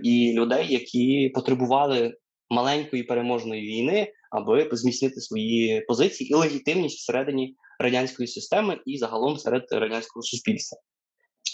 і 0.04 0.34
людей, 0.34 0.74
які 0.74 1.32
потребували 1.36 2.18
маленької 2.50 3.04
переможної 3.04 3.62
війни, 3.62 4.08
аби 4.32 4.70
зміцнити 4.72 5.22
свої 5.22 5.82
позиції 5.82 6.30
і 6.30 6.34
легітимність 6.34 7.00
всередині 7.00 7.56
радянської 7.80 8.28
системи 8.28 8.78
і 8.86 8.98
загалом 8.98 9.38
серед 9.38 9.64
радянського 9.72 10.24
суспільства. 10.24 10.78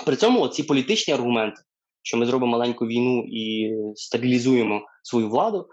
При 0.06 0.16
цьому 0.16 0.48
ці 0.48 0.64
політичні 0.64 1.14
аргументи 1.14 1.62
що 2.08 2.18
ми 2.18 2.26
зробимо 2.26 2.52
маленьку 2.52 2.88
війну 2.88 3.26
і 3.28 3.72
стабілізуємо 3.96 4.82
свою 5.04 5.30
владу, 5.30 5.68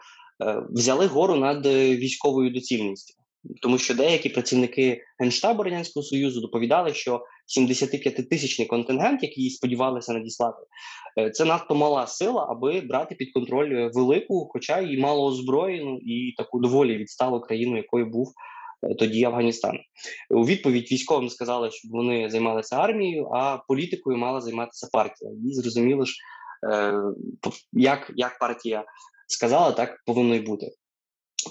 е, 0.44 0.62
взяли 0.70 1.06
гору 1.06 1.34
над 1.34 1.66
військовою 1.66 2.50
доцільністю. 2.50 3.14
Тому 3.62 3.78
що 3.78 3.94
деякі 3.94 4.28
працівники 4.28 5.00
генштабу 5.18 5.62
радянського 5.62 6.04
союзу 6.04 6.40
доповідали, 6.40 6.94
що 6.94 7.20
75-тисячний 7.46 8.66
контингент, 8.66 9.22
який 9.22 9.50
сподівалися 9.50 10.12
надіслати, 10.12 10.62
е, 11.18 11.30
це 11.30 11.44
надто 11.44 11.74
мала 11.74 12.06
сила, 12.06 12.46
аби 12.50 12.80
брати 12.80 13.14
під 13.14 13.32
контроль 13.32 13.90
велику, 13.94 14.48
хоча 14.52 14.78
і 14.78 14.98
малоозброєну, 14.98 15.98
і 15.98 16.34
таку 16.36 16.58
доволі 16.58 16.96
відсталу 16.96 17.40
країну, 17.40 17.76
якою 17.76 18.06
був 18.06 18.34
Е, 18.84 18.94
тоді 18.94 19.24
Афганістан. 19.24 19.78
У 20.30 20.46
відповідь 20.46 20.92
військовим 20.92 21.28
сказали, 21.28 21.70
щоб 21.70 21.90
вони 21.90 22.30
займалися 22.30 22.76
армією, 22.76 23.28
а 23.32 23.58
політикою 23.68 24.18
мала 24.18 24.40
займатися 24.40 24.88
партія. 24.92 25.30
І 25.46 25.54
зрозуміло 25.54 26.04
ж, 26.04 26.14
е, 26.72 26.94
як, 27.72 28.12
як 28.16 28.38
партія 28.38 28.84
сказала, 29.28 29.72
так 29.72 30.02
повинно 30.06 30.34
й 30.34 30.40
бути. 30.40 30.70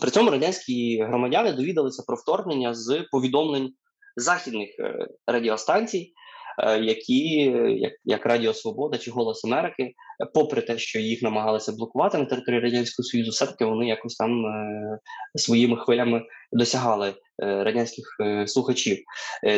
При 0.01 0.11
цьому 0.11 0.29
радянські 0.29 1.01
громадяни 1.01 1.51
довідалися 1.51 2.03
про 2.07 2.15
вторгнення 2.15 2.73
з 2.73 3.05
повідомлень 3.11 3.73
західних 4.15 4.69
е, 4.79 5.07
радіостанцій, 5.27 6.13
Е, 6.59 6.79
які 6.79 7.35
як 7.79 7.93
як 8.05 8.25
Радіо 8.25 8.53
Свобода 8.53 8.97
чи 8.97 9.11
Голос 9.11 9.45
Америки, 9.45 9.93
попри 10.33 10.61
те, 10.61 10.77
що 10.77 10.99
їх 10.99 11.21
намагалися 11.21 11.71
блокувати 11.71 12.17
на 12.17 12.25
території 12.25 12.61
радянського 12.61 13.03
союзу, 13.03 13.31
все 13.31 13.45
таки 13.45 13.65
вони 13.65 13.87
якось 13.87 14.15
там 14.15 14.45
е, 14.45 14.99
своїми 15.35 15.77
хвилями 15.77 16.21
досягали 16.51 17.13
радянських 17.39 18.05
слухачів. 18.45 18.97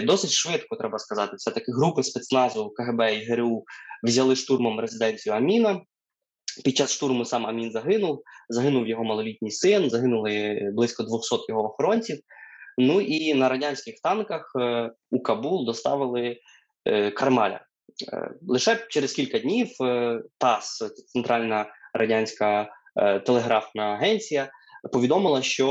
Досить 0.04 0.32
швидко 0.32 0.76
треба 0.76 1.00
сказати, 1.00 1.36
все 1.36 1.52
таки 1.52 1.72
групи 1.72 2.04
спецназу 2.04 2.70
КГБ 2.70 3.02
і 3.02 3.26
ГРУ 3.26 3.64
взяли 4.04 4.36
штурмом 4.36 4.80
резиденцію 4.80 5.36
Аміна. 5.36 5.82
Під 6.64 6.78
час 6.78 6.92
штурму 6.92 7.26
сам 7.26 7.46
Амін 7.46 7.72
загинув, 7.72 8.22
загинув 8.50 8.88
його 8.88 9.04
малолітній 9.04 9.52
син, 9.52 9.90
загинули 9.90 10.60
близько 10.74 11.04
200 11.04 11.36
його 11.50 11.64
охоронців. 11.64 12.20
Ну 12.78 13.02
і 13.02 13.34
на 13.34 13.50
радянських 13.50 13.96
танках 14.04 14.52
у 15.12 15.20
Кабул 15.20 15.66
доставили 15.66 16.38
Е, 16.86 17.12
Кармаля. 17.12 17.60
Е, 18.14 18.32
лише 18.48 18.86
через 18.90 19.14
кілька 19.14 19.40
днів 19.40 19.68
е, 19.82 20.22
ТАСС, 20.38 20.84
Центральна 21.08 21.66
радянська 21.94 22.70
телеграфна 23.26 23.84
агенція, 23.84 24.50
повідомила, 24.92 25.42
що 25.42 25.68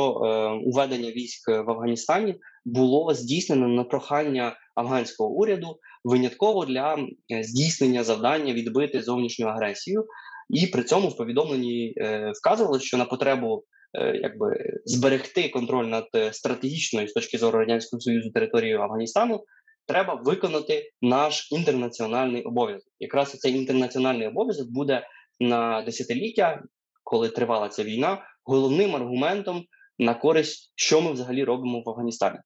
уведення 0.65 1.11
військ 1.11 1.49
в 1.49 1.71
Афганістані 1.71 2.35
було 2.65 3.15
здійснено 3.15 3.69
на 3.69 3.85
прохання 3.85 4.57
афганського 4.75 5.31
уряду 5.31 5.79
винятково 6.05 6.67
для 6.67 6.99
здійснення 7.41 8.05
завдання 8.05 8.53
відбити 8.53 9.03
зовнішню 9.03 9.47
агресію, 9.47 10.07
і 10.51 10.67
при 10.67 10.83
цьому 10.83 11.09
в 11.09 11.17
повідомленні 11.17 11.95
вказували, 12.41 12.81
що 12.81 12.97
на 12.97 13.05
потребу 13.05 13.65
якби 13.95 14.81
зберегти 14.85 15.49
контроль 15.49 15.85
над 15.85 16.05
стратегічною 16.33 17.09
з 17.09 17.13
точки 17.13 17.39
зору 17.39 17.59
радянського 17.59 18.01
союзу 18.01 18.31
територією 18.31 18.81
Афганістану 18.81 19.45
треба 19.87 20.15
виконати 20.15 20.91
наш 21.03 21.53
інтернаціональний 21.53 22.43
обов'язок. 22.43 22.89
Якраз 22.99 23.33
цей 23.33 23.55
інтернаціональний 23.55 24.29
обов'язок 24.29 24.69
буде 24.71 25.07
на 25.41 25.83
десятиліття, 25.83 26.63
коли 27.03 27.29
тривала 27.29 27.69
ця 27.69 27.85
війна, 27.85 28.23
головним 28.45 28.97
аргументом 28.97 29.65
на 29.99 30.15
користь, 30.15 30.73
що 30.75 31.01
ми 31.01 31.13
взагалі 31.13 31.45
робимо 31.45 31.83
в 31.87 31.91
Афганістані. 31.91 32.39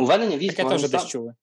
Уведення 0.00 0.36
військ 0.36 0.58
в 0.58 0.62
Афганістан... 0.62 1.00
теж 1.00 1.10
чули. 1.10 1.34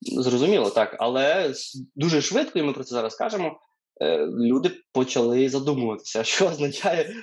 Зрозуміло, 0.00 0.70
так, 0.70 0.96
але 0.98 1.54
дуже 1.94 2.20
швидко, 2.20 2.58
і 2.58 2.62
ми 2.62 2.72
про 2.72 2.84
це 2.84 2.94
зараз 2.94 3.14
кажемо. 3.14 3.60
Е, 4.00 4.26
люди 4.26 4.70
почали 4.92 5.48
задумуватися, 5.48 6.24
що 6.24 6.46
означає 6.46 7.14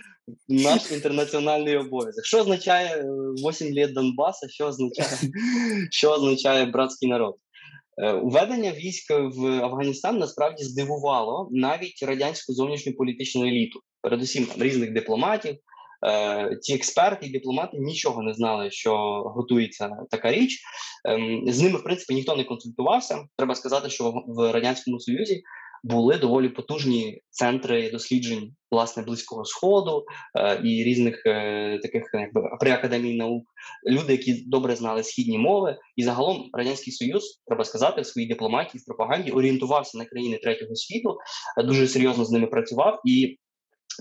наш 0.47 0.91
інтернаціональний 0.91 1.77
обов'язок. 1.77 2.25
Що 2.25 2.39
означає 2.39 3.05
8 3.49 3.67
е, 3.67 3.71
літ 3.71 3.93
Донбаса, 3.93 4.49
що 4.49 4.65
означає 4.65 5.09
що 5.91 6.11
означає 6.11 6.65
братський 6.65 7.09
народ? 7.09 7.35
Е, 7.97 8.13
Уведення 8.13 8.71
військ 8.71 9.11
в 9.11 9.45
Афганістан 9.45 10.17
насправді 10.17 10.63
здивувало 10.63 11.49
навіть 11.51 12.03
радянську 12.03 12.53
зовнішню 12.53 12.93
політичну 12.93 13.47
еліту, 13.47 13.79
передусім 14.01 14.45
там 14.45 14.63
різних 14.63 14.93
дипломатів. 14.93 15.55
Ті 16.61 16.73
експерти 16.73 17.27
і 17.27 17.31
дипломати 17.31 17.77
нічого 17.77 18.23
не 18.23 18.33
знали, 18.33 18.71
що 18.71 18.95
готується 19.35 19.97
така 20.09 20.31
річ. 20.31 20.59
Ем, 21.05 21.43
з 21.47 21.61
ними, 21.61 21.77
в 21.77 21.83
принципі, 21.83 22.13
ніхто 22.13 22.35
не 22.35 22.43
консультувався. 22.43 23.25
Треба 23.37 23.55
сказати, 23.55 23.89
що 23.89 24.23
в 24.27 24.51
радянському 24.51 24.99
союзі 24.99 25.43
були 25.83 26.17
доволі 26.17 26.49
потужні 26.49 27.21
центри 27.29 27.91
досліджень 27.91 28.55
власне 28.71 29.03
близького 29.03 29.45
сходу 29.45 30.05
е, 30.35 30.61
і 30.63 30.83
різних 30.83 31.25
е, 31.25 31.79
таких 31.81 32.03
якби 32.13 32.41
при 32.59 32.71
академії 32.71 33.17
наук 33.17 33.43
люди, 33.87 34.11
які 34.11 34.43
добре 34.47 34.75
знали 34.75 35.03
східні 35.03 35.37
мови, 35.37 35.77
і 35.95 36.03
загалом 36.03 36.49
радянський 36.53 36.93
союз 36.93 37.41
треба 37.47 37.63
сказати 37.63 38.01
в 38.01 38.05
своїй 38.05 38.27
дипломатії 38.27 38.81
в 38.81 38.85
пропаганді 38.85 39.31
орієнтувався 39.31 39.97
на 39.97 40.05
країни 40.05 40.37
третього 40.37 40.75
світу, 40.75 41.17
е, 41.57 41.63
дуже 41.63 41.87
серйозно 41.87 42.25
з 42.25 42.31
ними 42.31 42.47
працював 42.47 43.01
і. 43.05 43.37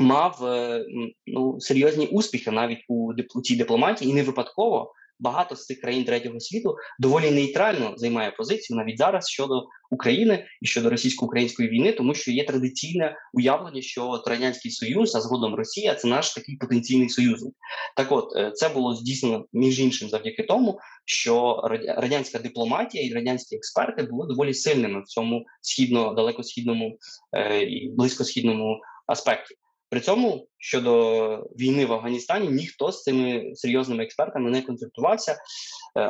Мав 0.00 0.44
е, 0.44 0.84
ну 1.26 1.60
серйозні 1.60 2.06
успіхи 2.06 2.50
навіть 2.50 2.78
у, 2.88 3.12
у 3.34 3.40
цій 3.42 3.56
дипломатії, 3.56 4.10
і 4.10 4.14
не 4.14 4.22
випадково 4.22 4.92
багато 5.20 5.56
з 5.56 5.66
цих 5.66 5.80
країн 5.80 6.04
третього 6.04 6.40
світу 6.40 6.76
доволі 6.98 7.30
нейтрально 7.30 7.94
займає 7.96 8.30
позицію 8.30 8.76
навіть 8.76 8.98
зараз 8.98 9.28
щодо 9.28 9.66
України 9.90 10.46
і 10.62 10.66
щодо 10.66 10.90
російсько-української 10.90 11.68
війни, 11.68 11.92
тому 11.92 12.14
що 12.14 12.30
є 12.30 12.44
традиційне 12.44 13.16
уявлення, 13.32 13.82
що 13.82 14.22
радянський 14.26 14.70
союз, 14.70 15.14
а 15.14 15.20
згодом 15.20 15.54
Росія 15.54 15.94
це 15.94 16.08
наш 16.08 16.34
такий 16.34 16.56
потенційний 16.56 17.08
союзник. 17.08 17.54
Так, 17.96 18.12
от 18.12 18.36
е, 18.36 18.50
це 18.54 18.68
було 18.68 18.94
здійснено 18.94 19.44
між 19.52 19.80
іншим 19.80 20.08
завдяки 20.08 20.42
тому, 20.42 20.80
що 21.04 21.62
радянська 21.86 22.38
дипломатія 22.38 23.04
і 23.04 23.12
радянські 23.12 23.56
експерти 23.56 24.02
були 24.02 24.26
доволі 24.26 24.54
сильними 24.54 25.02
в 25.02 25.04
цьому 25.04 25.46
східно 25.60 26.14
далекосхідному 26.14 26.98
е, 27.32 27.62
і 27.62 27.88
близькосхідному 27.88 28.80
аспекті. 29.06 29.54
При 29.90 30.00
цьому 30.00 30.48
щодо 30.58 31.36
війни 31.58 31.86
в 31.86 31.92
Афганістані 31.92 32.48
ніхто 32.48 32.92
з 32.92 33.02
цими 33.02 33.54
серйозними 33.54 34.04
експертами 34.04 34.50
не 34.50 34.62
консультувався. 34.62 35.32
Е, 35.32 35.36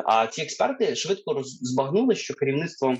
а 0.05 0.27
ці 0.27 0.41
експерти 0.41 0.95
швидко 0.95 1.41
збагнули, 1.43 2.15
що 2.15 2.33
керівництво 2.33 2.97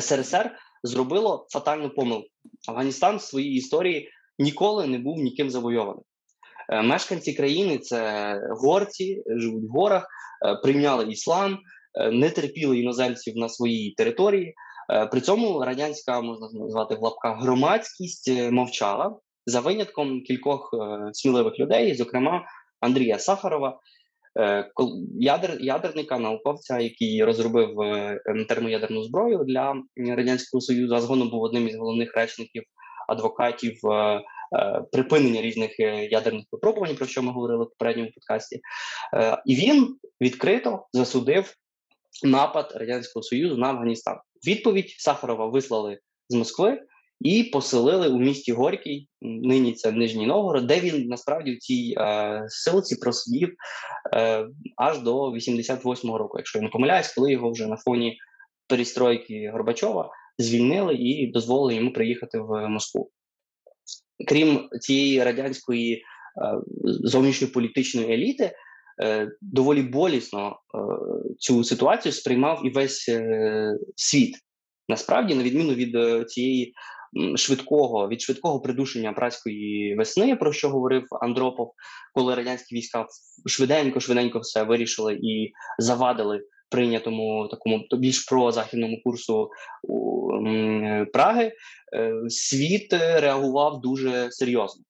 СРСР 0.00 0.56
зробило 0.82 1.46
фатальну 1.50 1.90
помилку. 1.90 2.28
Афганістан 2.68 3.16
в 3.16 3.22
своїй 3.22 3.54
історії 3.54 4.08
ніколи 4.38 4.86
не 4.86 4.98
був 4.98 5.18
ніким 5.18 5.50
завойованим. 5.50 6.02
Е, 6.68 6.82
мешканці 6.82 7.32
країни 7.32 7.78
це 7.78 8.34
горці, 8.50 9.22
живуть 9.26 9.64
в 9.64 9.72
горах, 9.72 10.06
е, 10.46 10.56
прийняли 10.56 11.12
іслам, 11.12 11.58
не 12.12 12.30
терпіли 12.30 12.78
іноземців 12.78 13.36
на 13.36 13.48
своїй 13.48 13.94
території. 13.94 14.54
При 15.10 15.20
цьому 15.20 15.64
радянська 15.64 16.20
можна 16.20 16.48
назвати 16.52 16.94
в 16.94 17.02
лапках 17.02 17.42
громадськість 17.42 18.30
мовчала 18.50 19.16
за 19.46 19.60
винятком 19.60 20.22
кількох 20.22 20.74
е, 20.74 21.10
сміливих 21.12 21.58
людей, 21.58 21.94
зокрема 21.94 22.44
Андрія 22.80 23.18
Сахарова, 23.18 23.80
е, 24.40 24.70
ядер, 25.20 25.56
ядерника, 25.60 26.18
науковця, 26.18 26.78
який 26.78 27.24
розробив 27.24 27.80
е, 27.80 28.20
термоядерну 28.48 29.02
зброю 29.02 29.44
для 29.44 29.74
радянського 29.96 30.60
союзу, 30.60 30.94
а 30.94 31.00
згодом 31.00 31.30
був 31.30 31.42
одним 31.42 31.68
із 31.68 31.76
головних 31.76 32.16
речників 32.16 32.62
адвокатів 33.08 33.74
припинення 34.92 35.42
різних 35.42 35.80
ядерних 36.10 36.44
випробувань, 36.52 36.96
про 36.96 37.06
що 37.06 37.22
ми 37.22 37.32
говорили 37.32 37.64
в 37.64 37.68
попередньому 37.68 38.10
подкасті, 38.10 38.60
і 39.46 39.54
він 39.54 39.96
відкрито 40.20 40.86
засудив 40.92 41.54
напад 42.24 42.72
радянського 42.76 43.22
союзу 43.22 43.56
на 43.56 43.70
Афганістан. 43.70 44.16
Відповідь 44.46 44.94
Сахарова 44.98 45.46
вислали 45.46 45.98
з 46.28 46.34
Москви 46.34 46.80
і 47.24 47.44
поселили 47.44 48.08
у 48.08 48.18
місті 48.18 48.52
Горький, 48.52 49.08
нині 49.20 49.72
це 49.72 49.92
Нижній 49.92 50.26
Новгород, 50.26 50.66
де 50.66 50.80
він 50.80 51.06
насправді 51.06 51.52
в 51.54 51.58
цій 51.58 51.94
е, 51.98 52.44
силці 52.48 52.96
просидів 52.96 53.54
е, 54.14 54.46
аж 54.76 54.98
до 54.98 55.32
88-го 55.32 56.18
року, 56.18 56.38
якщо 56.38 56.58
я 56.58 56.62
не 56.62 56.70
помиляюсь, 56.70 57.14
коли 57.14 57.32
його 57.32 57.50
вже 57.50 57.66
на 57.66 57.76
фоні 57.76 58.18
перестройки 58.68 59.50
Горбачова 59.52 60.10
звільнили 60.38 60.94
і 60.94 61.26
дозволили 61.26 61.74
йому 61.74 61.92
приїхати 61.92 62.38
в 62.38 62.68
Москву. 62.68 63.10
Крім 64.28 64.68
цієї 64.80 65.24
радянської 65.24 65.94
е, 65.94 66.02
зовнішньополітичної 66.84 68.12
еліти, 68.12 68.52
е, 69.02 69.32
доволі 69.40 69.82
болісно 69.82 70.48
е, 70.48 70.78
цю 71.38 71.64
ситуацію 71.64 72.12
сприймав 72.12 72.66
і 72.66 72.70
весь 72.70 73.08
е, 73.08 73.74
світ. 73.96 74.34
Насправді, 74.88 75.34
на 75.34 75.42
відміну 75.42 75.74
від 75.74 76.30
цієї 76.30 76.74
швидкого 77.36 78.08
від 78.08 78.20
швидкого 78.20 78.60
придушення 78.60 79.12
праської 79.12 79.94
весни, 79.94 80.36
про 80.36 80.52
що 80.52 80.68
говорив 80.68 81.04
Андропов, 81.20 81.72
коли 82.14 82.34
радянські 82.34 82.74
війська 82.74 83.06
швиденько, 83.46 84.00
швиденько 84.00 84.38
все 84.38 84.62
вирішили 84.62 85.14
і 85.14 85.52
завадили 85.78 86.40
прийнятому 86.70 87.48
такому 87.50 87.86
більш 87.92 88.24
прозахідному 88.24 89.00
курсу 89.04 89.50
Праги, 91.12 91.52
е, 91.96 92.14
світ 92.28 92.92
реагував 92.92 93.80
дуже 93.80 94.28
серйозно. 94.30 94.84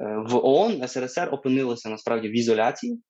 Е, 0.00 0.24
в 0.28 0.36
ООН 0.36 0.88
СРСР 0.88 1.28
опинилися 1.32 1.88
насправді 1.88 2.28
в 2.28 2.36
ізоляції, 2.36 3.00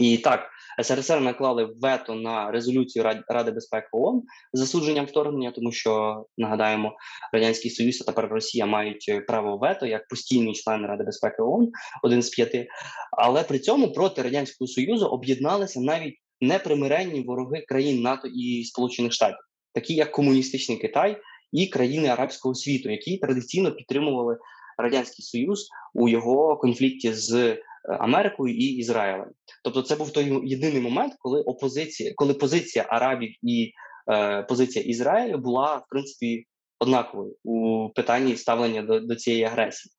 і 0.00 0.18
так 0.18 0.50
СРСР 0.82 1.20
наклали 1.20 1.64
вето 1.80 2.14
на 2.14 2.50
резолюцію 2.50 3.04
Ради 3.28 3.50
безпеки 3.50 3.88
ООН 3.92 4.22
з 4.52 4.58
засудженням 4.58 5.06
вторгнення, 5.06 5.50
тому 5.50 5.72
що 5.72 6.24
нагадаємо, 6.38 6.96
радянський 7.32 7.70
союз 7.70 7.98
та 7.98 8.04
тепер 8.04 8.28
Росія 8.28 8.66
мають 8.66 9.26
право 9.26 9.56
вето 9.56 9.86
як 9.86 10.08
постійні 10.08 10.54
члени 10.54 10.86
Ради 10.86 11.04
безпеки 11.04 11.42
ООН, 11.42 11.70
один 12.02 12.22
з 12.22 12.28
п'яти. 12.28 12.68
Але 13.12 13.42
при 13.42 13.58
цьому 13.58 13.92
проти 13.92 14.22
радянського 14.22 14.68
союзу 14.68 15.06
об'єдналися 15.06 15.80
навіть 15.80 16.14
непримиренні 16.40 17.22
вороги 17.22 17.64
країн 17.68 18.02
НАТО 18.02 18.28
і 18.28 18.64
Сполучених 18.64 19.12
Штатів, 19.12 19.44
такі 19.74 19.94
як 19.94 20.12
комуністичний 20.12 20.78
Китай 20.78 21.18
і 21.52 21.66
країни 21.66 22.08
арабського 22.08 22.54
світу, 22.54 22.90
які 22.90 23.18
традиційно 23.18 23.72
підтримували 23.72 24.38
радянський 24.78 25.24
союз 25.24 25.68
у 25.94 26.08
його 26.08 26.56
конфлікті 26.56 27.12
з 27.12 27.56
Е, 27.60 27.69
Америкою 27.88 28.54
і 28.54 28.64
Ізраїлем. 28.64 29.30
Тобто, 29.64 29.82
це 29.82 29.96
був 29.96 30.12
той 30.12 30.48
єдиний 30.48 30.80
момент, 30.80 31.14
коли 31.18 31.40
опозиція, 31.40 32.12
коли 32.16 32.34
позиція 32.34 32.86
Арабів 32.88 33.30
і 33.42 33.72
е, 34.12 34.42
позиція 34.42 34.84
Ізраїлю 34.84 35.38
була 35.38 35.76
в 35.76 35.84
принципі 35.90 36.46
однаковою 36.78 37.36
у 37.44 37.88
питанні 37.94 38.36
ставлення 38.36 38.82
до, 38.82 39.00
до 39.00 39.16
цієї 39.16 39.44
агресії. 39.44 39.92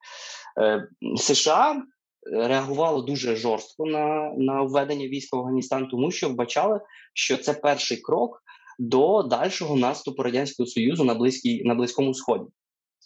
Е, 0.61 0.87
США 1.17 1.83
реагувало 2.31 3.01
дуже 3.01 3.35
жорстко 3.35 3.85
на, 3.85 4.33
на 4.37 4.61
введення 4.61 5.07
військ 5.07 5.33
в 5.33 5.37
Афганістан, 5.37 5.87
тому 5.87 6.11
що 6.11 6.29
вбачали, 6.29 6.79
що 7.13 7.37
це 7.37 7.53
перший 7.53 7.97
крок. 7.97 8.43
До 8.79 9.23
дальшого 9.23 9.75
наступу 9.75 10.23
радянського 10.23 10.67
союзу 10.67 11.03
на 11.03 11.13
близькій 11.13 11.63
на 11.63 11.75
близькому 11.75 12.13
сході. 12.13 12.45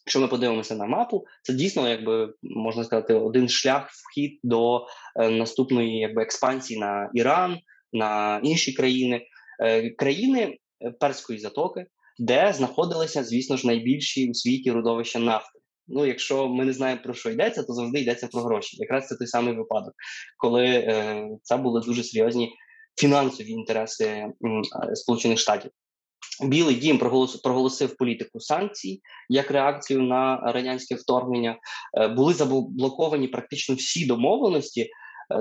Якщо 0.05 0.19
ми 0.19 0.27
подивимося 0.27 0.75
на 0.75 0.85
мапу, 0.85 1.25
це 1.43 1.53
дійсно, 1.53 1.89
якби 1.89 2.33
можна 2.43 2.83
сказати, 2.83 3.13
один 3.13 3.49
шлях 3.49 3.89
вхід 3.91 4.39
до 4.43 4.85
е, 5.15 5.29
наступної 5.29 5.99
якби 5.99 6.21
експансії 6.21 6.79
на 6.79 7.09
Іран, 7.13 7.57
на 7.93 8.41
інші 8.43 8.73
країни, 8.73 9.21
е, 9.59 9.89
країни 9.89 10.57
е, 10.85 10.91
Перської 10.91 11.39
затоки, 11.39 11.85
де 12.19 12.53
знаходилися, 12.53 13.23
звісно 13.23 13.57
ж, 13.57 13.67
найбільші 13.67 14.29
у 14.29 14.33
світі 14.33 14.71
родовища 14.71 15.19
нафти. 15.19 15.59
Ну, 15.87 16.05
якщо 16.05 16.47
ми 16.47 16.65
не 16.65 16.73
знаємо 16.73 17.01
про 17.03 17.13
що 17.13 17.29
йдеться, 17.29 17.63
то 17.63 17.73
завжди 17.73 17.99
йдеться 17.99 18.27
про 18.27 18.41
гроші. 18.41 18.77
Якраз 18.79 19.07
це 19.07 19.15
той 19.15 19.27
самий 19.27 19.55
випадок, 19.55 19.93
коли 20.37 20.65
е, 20.65 21.27
це 21.43 21.57
були 21.57 21.81
дуже 21.81 22.03
серйозні 22.03 22.51
фінансові 22.99 23.49
інтереси 23.49 24.25
Сполучених 24.93 25.39
Штатів. 25.39 25.71
Білий 26.43 26.75
дім 26.75 26.97
проголосив 27.43 27.97
політику 27.97 28.39
санкцій 28.39 29.01
як 29.29 29.51
реакцію 29.51 30.01
на 30.01 30.37
радянське 30.45 30.95
вторгнення. 30.95 31.57
Е, 31.97 32.07
були 32.07 32.33
заблоковані 32.33 33.27
практично 33.27 33.75
всі 33.75 34.05
домовленості, 34.05 34.81
е, 34.81 34.89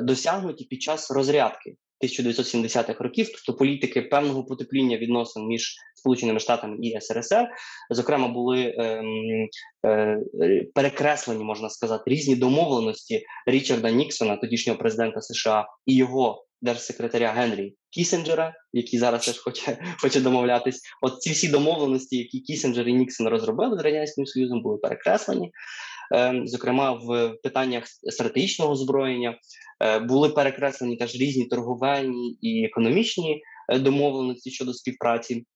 досягнуті 0.03 0.65
під 0.65 0.83
час 0.83 1.11
розрядки 1.11 1.75
1970-х 2.01 3.05
років, 3.05 3.29
тобто 3.33 3.59
політики 3.59 4.03
певного 4.03 4.45
потепління 4.45 4.97
відносин 4.97 5.47
між 5.47 5.77
Сполученими 5.95 6.41
Штатами 6.41 6.77
і 6.81 7.01
СРСР, 7.01 7.49
зокрема, 7.91 8.29
були 8.29 8.75
ем, 8.79 9.49
е, 9.87 10.19
перекреслені, 10.75 11.45
можна 11.45 11.71
сказати, 11.71 12.03
різні 12.07 12.37
домовленості 12.37 13.25
Річарда 13.47 13.91
Ніксона, 13.91 14.37
тодішнього 14.37 14.79
президента 14.79 15.21
США, 15.21 15.67
і 15.87 15.97
його 15.97 16.45
держсекретаря 16.65 17.33
Генрі 17.33 17.75
Кісінджера, 17.91 18.55
який 18.73 18.99
зараз 18.99 19.27
теж 19.27 19.39
хоче 19.39 19.79
хоче 20.03 20.21
домовлятись. 20.21 20.83
От 21.03 21.23
ці 21.23 21.31
всі 21.31 21.49
домовленості, 21.49 22.17
які 22.17 22.41
Кісінджер 22.41 22.89
і 22.89 22.93
Ніксон 22.93 23.29
розробили 23.29 23.79
з 23.79 23.83
радянським 23.83 24.27
союзом, 24.27 24.63
були 24.63 24.79
перекреслені. 24.79 25.51
Е, 26.15 26.43
зокрема, 26.45 26.93
в 26.93 27.37
питаннях 27.43 27.85
стратегічного 27.87 28.73
озброєння 28.73 29.39
е, 29.83 29.99
були 29.99 30.29
перекреслені 30.29 30.97
теж 30.97 31.15
різні 31.15 31.45
торговельні 31.45 32.39
і 32.41 32.65
економічні 32.65 33.43
е, 33.73 33.79
домовленості 33.79 34.51
щодо 34.51 34.75
співпраці. 34.75 35.47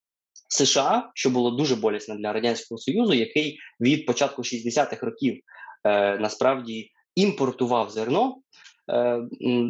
США, 0.51 1.11
що 1.15 1.31
було 1.31 1.51
дуже 1.51 1.77
болісно 1.77 2.17
для 2.17 2.33
радянського 2.33 2.79
союзу, 2.79 3.15
який 3.15 3.59
від 3.81 4.07
початку 4.07 4.43
60-х 4.43 5.07
років 5.07 5.41
е, 5.85 6.19
насправді 6.19 6.91
імпортував 7.15 7.91
зерно 7.91 8.37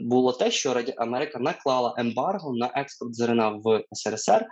було 0.03 0.33
те, 0.33 0.51
що 0.51 0.83
Америка 0.97 1.39
наклала 1.39 1.95
ембарго 1.99 2.57
на 2.57 2.71
експорт 2.75 3.15
зерна 3.15 3.49
в 3.49 3.85
СРСР. 3.93 4.47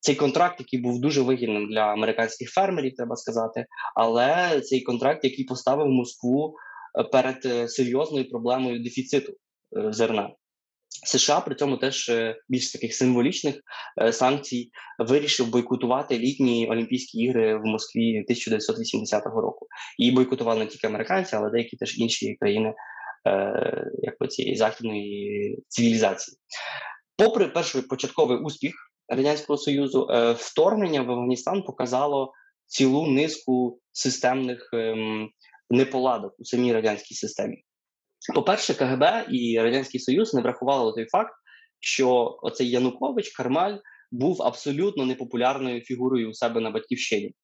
Цей 0.00 0.14
контракт, 0.14 0.60
який 0.60 0.80
був 0.80 1.00
дуже 1.00 1.22
вигідним 1.22 1.68
для 1.68 1.80
американських 1.80 2.50
фермерів, 2.50 2.94
треба 2.96 3.16
сказати, 3.16 3.66
але 3.94 4.60
цей 4.60 4.80
контракт, 4.80 5.24
який 5.24 5.44
поставив 5.44 5.86
Москву 5.86 6.54
е, 6.98 7.04
перед 7.04 7.46
е, 7.46 7.68
серйозною 7.68 8.28
проблемою 8.28 8.82
дефіциту 8.82 9.32
зерна. 9.72 10.30
США 11.06 11.40
при 11.40 11.54
цьому 11.54 11.76
теж 11.76 12.12
більш 12.48 12.72
таких 12.72 12.94
символічних 12.94 13.54
санкцій 14.12 14.70
вирішив 14.98 15.50
бойкотувати 15.50 16.18
літні 16.18 16.68
Олімпійські 16.70 17.18
ігри 17.18 17.58
в 17.58 17.64
Москві 17.64 18.10
1980 18.10 19.26
року. 19.26 19.66
І 19.98 20.10
бойкотували 20.10 20.60
не 20.60 20.66
тільки 20.66 20.86
американці, 20.86 21.36
але 21.36 21.50
деякі 21.50 21.76
теж 21.76 21.98
інші 21.98 22.36
країни 22.40 22.68
Е, 22.68 22.74
якби 23.98 24.28
цієї 24.28 24.56
західної 24.56 25.58
цивілізації. 25.68 26.36
Попри 27.16 27.48
перший 27.48 27.82
початковий 27.82 28.38
успіх 28.38 28.74
радянського 29.08 29.56
союзу, 29.56 30.08
е, 30.10 30.32
вторгнення 30.32 31.02
в 31.02 31.10
Афганістан 31.10 31.62
показало 31.62 32.32
цілу 32.66 33.06
низку 33.06 33.80
системних 33.92 34.70
ем, 34.72 35.30
неполадок 35.70 36.34
у 36.38 36.44
самій 36.44 36.72
радянській 36.72 37.14
системі. 37.14 37.62
По-перше, 38.34 38.74
КГБ 38.74 39.26
і 39.30 39.60
Радянський 39.60 40.00
Союз 40.00 40.34
не 40.34 40.42
врахували 40.42 40.92
той 40.92 41.06
факт, 41.06 41.34
що 41.80 42.38
оцей 42.42 42.70
Янукович 42.70 43.30
Кармаль 43.36 43.76
був 44.10 44.42
абсолютно 44.42 45.06
непопулярною 45.06 45.80
фігурою 45.80 46.30
у 46.30 46.34
себе 46.34 46.60
на 46.60 46.70
батьківщині. 46.70 47.34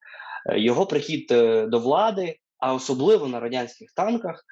Е, 0.50 0.60
його 0.60 0.86
прихід 0.86 1.26
до 1.68 1.78
влади 1.78 2.36
а 2.64 2.74
особливо 2.74 3.28
на 3.28 3.40
радянських 3.40 3.92
танках 3.96 4.36
е, 4.36 4.42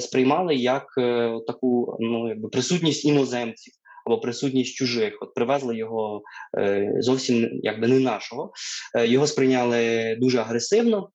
сприймали 0.00 0.54
як 0.54 0.86
е, 0.98 1.38
таку 1.46 1.96
ну 2.00 2.28
якби 2.28 2.48
присутність 2.48 3.04
іноземців. 3.04 3.74
Або 4.06 4.20
присутність 4.20 4.74
чужих, 4.74 5.18
от 5.20 5.34
привезли 5.34 5.76
його 5.76 6.22
е, 6.58 6.92
зовсім 6.98 7.50
якби 7.62 7.88
не 7.88 8.00
нашого. 8.00 8.52
Е, 8.96 9.06
його 9.06 9.26
сприйняли 9.26 10.16
дуже 10.20 10.38
агресивно. 10.38 11.10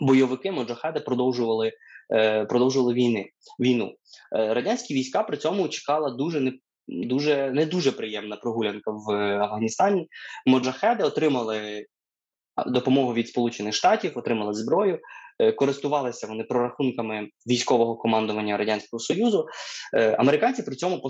Бойовики 0.00 0.52
моджахеди 0.52 1.00
продовжували 1.00 1.72
е, 2.14 2.44
продовжували 2.44 2.94
війни 2.94 3.30
війну. 3.60 3.94
Е, 4.36 4.54
радянські 4.54 4.94
війська 4.94 5.22
при 5.22 5.36
цьому 5.36 5.68
чекала 5.68 6.10
дуже 6.10 6.40
не 6.40 6.52
дуже 6.88 7.50
не 7.50 7.66
дуже 7.66 7.92
приємна 7.92 8.36
прогулянка 8.36 8.90
в 8.90 9.12
Афганістані. 9.42 10.08
Моджахеди 10.46 11.04
отримали 11.04 11.86
допомогу 12.66 13.14
від 13.14 13.28
Сполучених 13.28 13.74
Штатів, 13.74 14.12
отримали 14.14 14.54
зброю. 14.54 14.98
Е, 15.40 15.52
користувалися 15.52 16.26
вони 16.26 16.44
прорахунками 16.44 17.28
військового 17.46 17.96
командування 17.96 18.56
радянського 18.56 19.00
союзу. 19.00 19.46
Е, 19.94 20.16
американці 20.18 20.62
при 20.62 20.76
цьому 20.76 21.02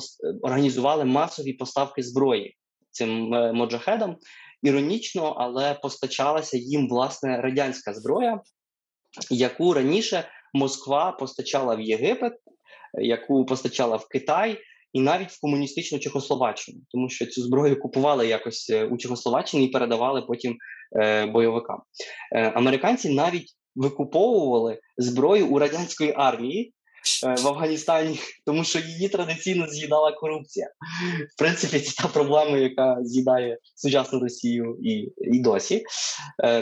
організували 0.43 1.05
масові 1.05 1.53
поставки 1.53 2.03
зброї 2.03 2.57
цим 2.91 3.35
е, 3.35 3.53
моджахедам. 3.53 4.17
Іронічно, 4.63 5.25
але 5.25 5.75
постачалася 5.75 6.59
їм 6.59 6.89
власне 6.89 7.41
радянська 7.41 7.95
зброя, 7.95 8.41
яку 9.31 9.75
раніше 9.75 10.25
Москва 10.55 11.13
постачала 11.13 11.75
в 11.75 11.81
Єгипет, 11.81 12.33
яку 13.01 13.47
постачала 13.47 13.97
в 13.97 14.09
Китай. 14.09 14.59
І 14.93 15.01
навіть 15.01 15.31
в 15.31 15.41
комуністичну 15.41 15.99
Чехословаччину, 15.99 16.79
тому 16.91 17.09
що 17.09 17.27
цю 17.27 17.43
зброю 17.43 17.81
купували 17.81 18.27
якось 18.27 18.73
у 18.91 18.97
Чехословаччині 18.97 19.65
і 19.65 19.71
передавали 19.71 20.23
потім 20.23 20.57
е, 20.97 21.27
бойовикам. 21.27 21.83
Е, 22.33 22.51
Американці 22.51 23.15
навіть 23.15 23.55
викуповували 23.75 24.81
зброю 24.97 25.47
у 25.47 25.59
радянської 25.59 26.15
армії, 26.17 26.75
в 27.23 27.49
Афганістані, 27.49 28.21
тому 28.47 28.65
що 28.65 28.79
її 28.79 29.09
традиційно 29.09 29.67
з'їдала 29.67 30.13
корупція. 30.13 30.71
В 31.35 31.39
принципі, 31.39 31.81
це 31.81 32.03
та 32.03 32.09
проблема, 32.09 32.57
яка 32.57 32.99
з'їдає 33.03 33.59
сучасну 33.75 34.21
Росію 34.21 34.79
і 34.83 35.13
і 35.17 35.39
досі. 35.41 35.85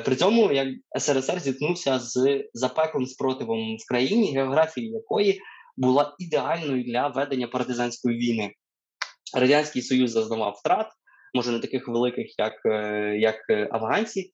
При 0.05 0.17
цьому 0.17 0.53
як 0.53 0.69
СРСР 0.99 1.41
зіткнувся 1.41 1.99
з 1.99 2.45
запеклим 2.55 3.07
спротивом 3.07 3.77
в 3.77 3.89
країні, 3.89 4.35
географії 4.35 4.91
якої 4.91 5.41
була 5.77 6.15
ідеальною 6.19 6.85
для 6.85 7.09
ведення 7.09 7.47
партизанської 7.47 8.19
війни. 8.19 8.53
Радянський 9.35 9.83
Союз 9.83 10.11
зазнавав 10.11 10.57
втрат, 10.59 10.87
може 11.35 11.53
не 11.53 11.59
таких 11.59 11.89
великих, 11.89 12.39
як 12.39 12.53
як 13.21 13.71
афганці, 13.73 14.33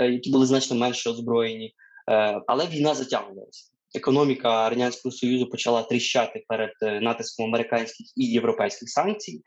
які 0.00 0.30
були 0.30 0.46
значно 0.46 0.76
менше 0.76 1.10
озброєні, 1.10 1.74
але 2.46 2.66
війна 2.66 2.94
затягувалася 2.94 3.74
економіка 3.94 4.70
радянського 4.70 5.12
союзу 5.12 5.46
почала 5.46 5.82
тріщати 5.82 6.44
перед 6.48 6.70
е, 6.82 7.00
натиском 7.00 7.46
американських 7.46 8.06
і 8.16 8.24
європейських 8.24 8.90
санкцій. 8.90 9.42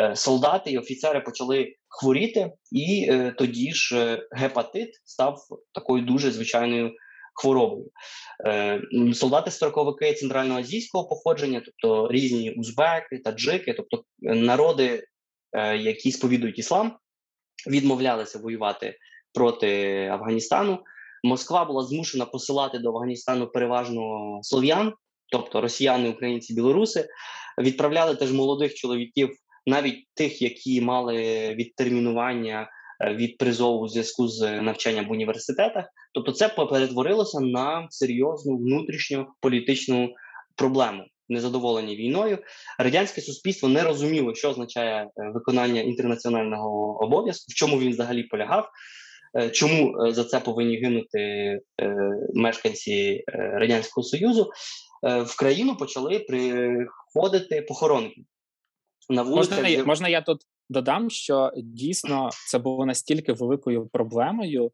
Е, 0.00 0.16
солдати 0.16 0.70
і 0.70 0.78
офіцери 0.78 1.20
почали 1.20 1.74
хворіти, 1.88 2.52
і 2.72 3.06
е, 3.10 3.34
тоді 3.38 3.72
ж 3.72 4.18
гепатит 4.30 4.90
став 5.04 5.38
такою 5.74 6.02
дуже 6.02 6.30
звичайною. 6.30 6.92
Хворобою 7.34 7.90
солдати 9.14 9.50
строковики 9.50 10.12
центральноазійського 10.12 11.08
походження, 11.08 11.62
тобто 11.64 12.12
різні 12.12 12.50
узбеки, 12.50 13.18
таджики, 13.24 13.72
тобто 13.72 14.04
народи, 14.18 15.04
які 15.78 16.12
сповідують 16.12 16.58
іслам, 16.58 16.96
відмовлялися 17.66 18.38
воювати 18.38 18.98
проти 19.34 20.06
Афганістану. 20.12 20.78
Москва 21.24 21.64
була 21.64 21.84
змушена 21.84 22.24
посилати 22.24 22.78
до 22.78 22.88
Афганістану 22.88 23.46
переважно 23.46 24.38
слов'ян, 24.42 24.92
тобто 25.32 25.60
росіяни, 25.60 26.10
українці, 26.10 26.54
білоруси, 26.54 27.08
відправляли 27.58 28.14
теж 28.14 28.32
молодих 28.32 28.74
чоловіків, 28.74 29.30
навіть 29.66 30.06
тих, 30.14 30.42
які 30.42 30.80
мали 30.80 31.14
відтермінування 31.54 32.70
е, 33.00 33.14
від 33.14 33.38
призову 33.38 33.84
у 33.84 33.88
зв'язку 33.88 34.28
з 34.28 34.60
навчанням 34.60 35.08
в 35.08 35.10
університетах. 35.10 35.84
Тобто, 36.14 36.32
це 36.32 36.48
перетворилося 36.48 37.40
на 37.40 37.86
серйозну 37.90 38.56
внутрішню 38.56 39.26
політичну 39.40 40.14
проблему. 40.56 41.04
Незадоволені 41.32 41.96
війною, 41.96 42.38
радянське 42.78 43.20
суспільство 43.20 43.68
не 43.68 43.82
розуміло, 43.82 44.34
що 44.34 44.50
означає 44.50 45.02
е, 45.02 45.08
виконання 45.34 45.80
інтернаціонального 45.80 46.98
обов'язку, 47.04 47.44
в 47.48 47.54
чому 47.54 47.78
він 47.78 47.90
взагалі 47.90 48.22
полягав. 48.22 48.70
Е, 49.38 49.50
чому 49.50 50.02
е, 50.02 50.12
за 50.12 50.24
це 50.24 50.40
повинні 50.40 50.76
гинути 50.76 51.58
мешканці 52.34 53.24
радянського 53.34 54.04
союзу? 54.04 54.50
В 55.02 55.38
країну 55.38 55.76
почали 55.76 56.18
приходити 56.18 57.62
похоронки 57.62 58.22
на 59.08 59.22
вулицях. 59.22 59.62
Можна, 59.62 59.84
можна 59.84 60.08
я 60.08 60.20
тут 60.20 60.42
додам, 60.68 61.10
що 61.10 61.52
дійсно 61.56 62.30
це 62.48 62.58
було 62.58 62.86
настільки 62.86 63.32
великою 63.32 63.86
проблемою, 63.86 64.72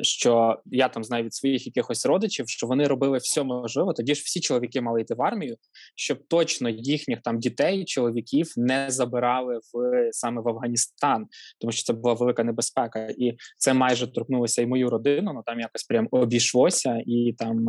що 0.00 0.58
я 0.66 0.88
там 0.88 1.04
знаю 1.04 1.24
від 1.24 1.34
своїх 1.34 1.66
якихось 1.66 2.06
родичів, 2.06 2.48
що 2.48 2.66
вони 2.66 2.84
робили 2.84 3.18
все 3.18 3.42
можливе. 3.42 3.92
Тоді 3.96 4.14
ж 4.14 4.22
всі 4.24 4.40
чоловіки 4.40 4.80
мали 4.80 5.00
йти 5.00 5.14
в 5.14 5.22
армію, 5.22 5.56
щоб 5.94 6.18
точно 6.28 6.68
їхніх 6.68 7.22
там 7.22 7.38
дітей, 7.38 7.84
чоловіків 7.84 8.52
не 8.56 8.90
забирали 8.90 9.56
в 9.56 10.08
саме 10.12 10.42
в 10.42 10.48
Афганістан, 10.48 11.26
тому 11.60 11.72
що 11.72 11.82
це 11.82 11.92
була 11.92 12.14
велика 12.14 12.44
небезпека, 12.44 13.06
і 13.18 13.36
це 13.58 13.74
майже 13.74 14.06
торкнулося 14.12 14.62
і 14.62 14.66
мою 14.66 14.90
родину. 14.90 15.32
Ну 15.34 15.42
там 15.46 15.60
якось 15.60 15.84
прям 15.84 16.08
обійшлося, 16.10 17.02
і 17.06 17.34
там 17.38 17.66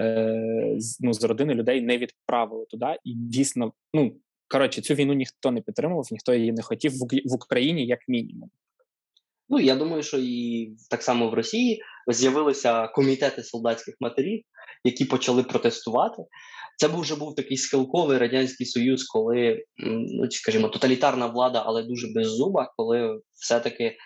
е, 0.00 0.78
ну 1.00 1.12
з 1.12 1.24
родини 1.24 1.54
людей 1.54 1.80
не 1.80 1.98
відправили 1.98 2.66
туди. 2.70 2.96
І 3.04 3.14
дійсно, 3.14 3.72
ну 3.94 4.16
коротше, 4.48 4.80
цю 4.80 4.94
війну 4.94 5.12
ніхто 5.12 5.50
не 5.50 5.60
підтримував, 5.60 6.08
ніхто 6.10 6.34
її 6.34 6.52
не 6.52 6.62
хотів 6.62 6.92
в 7.24 7.34
Україні, 7.34 7.86
як 7.86 7.98
мінімум. 8.08 8.50
Ну 9.52 9.60
я 9.60 9.76
думаю, 9.76 10.02
що 10.02 10.18
і 10.18 10.70
так 10.90 11.02
само 11.02 11.28
в 11.28 11.34
Росії 11.34 11.82
з'явилися 12.08 12.88
комітети 12.88 13.42
солдатських 13.42 13.94
матерів, 14.00 14.42
які 14.84 15.04
почали 15.04 15.42
протестувати. 15.42 16.22
Це 16.78 16.88
був 16.88 17.00
вже 17.00 17.16
був 17.16 17.34
такий 17.34 17.56
схилковий 17.56 18.18
радянський 18.18 18.66
союз, 18.66 19.04
коли 19.04 19.64
ну 20.12 20.30
скажімо, 20.30 20.68
тоталітарна 20.68 21.26
влада, 21.26 21.62
але 21.66 21.82
дуже 21.82 22.06
беззуба, 22.14 22.72
коли 22.76 23.20
все-таки 23.34 23.96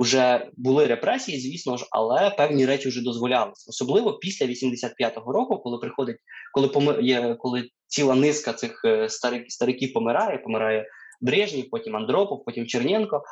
вже 0.00 0.50
були 0.56 0.86
репресії, 0.86 1.40
звісно 1.40 1.76
ж, 1.76 1.86
але 1.90 2.30
певні 2.30 2.66
речі 2.66 2.88
вже 2.88 3.02
дозволялися, 3.02 3.66
особливо 3.68 4.12
після 4.12 4.46
85-го 4.46 5.32
року, 5.32 5.58
коли 5.58 5.78
приходить, 5.78 6.16
коли 6.52 6.68
помир, 6.68 7.00
є, 7.00 7.36
коли 7.38 7.68
ціла 7.86 8.14
низка 8.14 8.52
цих 8.52 8.80
е, 8.84 9.08
старик, 9.08 9.44
стариків 9.48 9.92
помирає, 9.92 10.38
помирає 10.38 10.86
Брежнєв, 11.20 11.70
потім 11.70 11.96
Андропов, 11.96 12.44
потім 12.44 12.66
Черненко. 12.66 13.22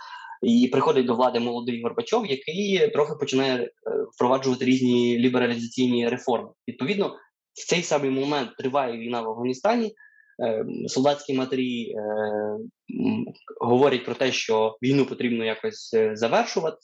І 0.44 0.68
приходить 0.68 1.07
до 1.07 1.14
влади 1.14 1.40
молодий 1.40 1.83
Горбачов, 1.83 2.26
який 2.26 2.88
трохи 2.88 3.14
починає 3.14 3.57
е, 3.57 3.70
впроваджувати 4.14 4.64
різні 4.64 5.18
лібералізаційні 5.18 6.09
реформи. 6.09 6.48
Відповідно, 6.68 7.16
в 7.54 7.66
цей 7.66 7.83
самий 7.83 8.11
момент 8.11 8.57
триває 8.59 8.98
війна 8.98 9.20
в 9.20 9.28
Афганістані. 9.28 9.94
Е, 10.42 10.64
солдатські 10.88 11.35
матері 11.35 11.90
е, 11.90 11.98
говорять 13.61 14.04
про 14.04 14.14
те, 14.14 14.33
що 14.33 14.78
війну 14.83 15.07
потрібно 15.07 15.44
якось 15.44 15.96
завершувати. 16.12 16.78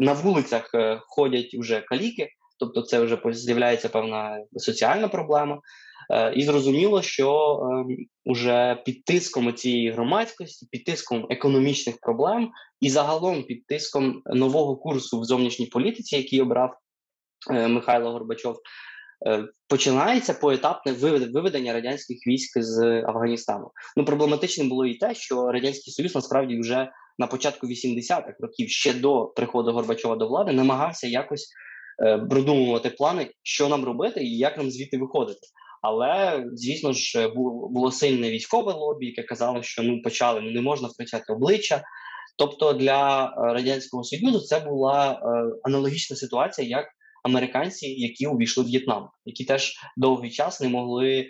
На 0.00 0.12
вулицях 0.12 0.70
ходять 1.08 1.54
вже 1.58 1.80
каліки, 1.80 2.28
тобто 2.58 2.82
це 2.82 3.00
вже 3.00 3.18
з'являється 3.26 3.88
певна 3.88 4.44
соціальна 4.56 5.08
проблема. 5.08 5.60
Е, 6.10 6.32
і 6.34 6.42
зрозуміло, 6.42 7.02
що 7.02 7.58
вже 8.26 8.82
під 8.84 9.04
тиском 9.04 9.54
цієї 9.54 9.90
громадськості, 9.90 10.66
під 10.70 10.84
тиском 10.84 11.26
економічних 11.30 11.98
проблем 12.00 12.50
і 12.80 12.90
загалом 12.90 13.42
під 13.42 13.66
тиском 13.66 14.22
нового 14.26 14.76
курсу 14.76 15.20
в 15.20 15.24
зовнішній 15.24 15.66
політиці, 15.66 16.16
який 16.16 16.40
обрав 16.40 16.74
е, 17.50 17.68
Михайло 17.68 18.12
Горбачов, 18.12 18.56
е, 19.26 19.44
починається 19.68 20.34
поетапне 20.34 20.92
виведення 21.32 21.72
радянських 21.72 22.26
військ 22.26 22.62
з 22.62 23.02
Афганістану. 23.02 23.70
Ну 23.96 24.04
проблематичним 24.04 24.68
було 24.68 24.86
і 24.86 24.94
те, 24.94 25.14
що 25.14 25.52
радянський 25.52 25.92
союз 25.92 26.14
насправді 26.14 26.60
вже 26.60 26.90
на 27.18 27.26
початку 27.26 27.66
80-х 27.66 28.34
років, 28.40 28.68
ще 28.68 28.94
до 28.94 29.24
приходу 29.24 29.72
Горбачова 29.72 30.16
до 30.16 30.28
влади, 30.28 30.52
намагався 30.52 31.06
якось 31.06 31.52
продумувати 32.30 32.90
плани, 32.90 33.30
що 33.42 33.68
нам 33.68 33.84
робити 33.84 34.24
і 34.24 34.38
як 34.38 34.56
нам 34.56 34.70
звідти 34.70 34.98
виходити. 34.98 35.40
Але 35.82 36.44
звісно 36.54 36.92
ж 36.92 37.28
було 37.70 37.92
сильне 37.92 38.30
військове 38.30 38.72
лобі, 38.72 39.06
яке 39.06 39.22
казало, 39.22 39.62
що 39.62 39.82
ну 39.82 40.02
почали 40.02 40.40
ну 40.40 40.50
не 40.50 40.60
можна 40.60 40.88
втрачати 40.88 41.32
обличчя. 41.32 41.82
Тобто 42.38 42.72
для 42.72 43.24
е, 43.24 43.52
радянського 43.52 44.04
союзу 44.04 44.40
це 44.40 44.60
була 44.60 45.12
е, 45.12 45.18
аналогічна 45.62 46.16
ситуація, 46.16 46.68
як 46.68 46.86
американці, 47.24 47.88
які 47.88 48.26
увійшли 48.26 48.64
в 48.64 48.66
В'єтнам, 48.66 49.08
які 49.24 49.44
теж 49.44 49.74
довгий 49.96 50.30
час 50.30 50.60
не 50.60 50.68
могли 50.68 51.18
е, 51.18 51.28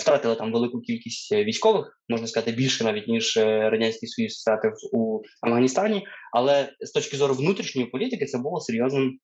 втратили 0.00 0.34
там 0.34 0.52
велику 0.52 0.80
кількість 0.80 1.32
військових, 1.32 2.00
можна 2.08 2.26
сказати, 2.26 2.52
більше 2.52 2.84
навіть 2.84 3.08
ніж 3.08 3.36
радянський 3.36 4.08
союз 4.08 4.32
втратив 4.32 4.72
у 4.92 5.22
Афганістані. 5.46 6.06
Але 6.32 6.72
з 6.80 6.90
точки 6.90 7.16
зору 7.16 7.34
внутрішньої 7.34 7.88
політики 7.88 8.26
це 8.26 8.38
було 8.38 8.60
серйозним 8.60 9.18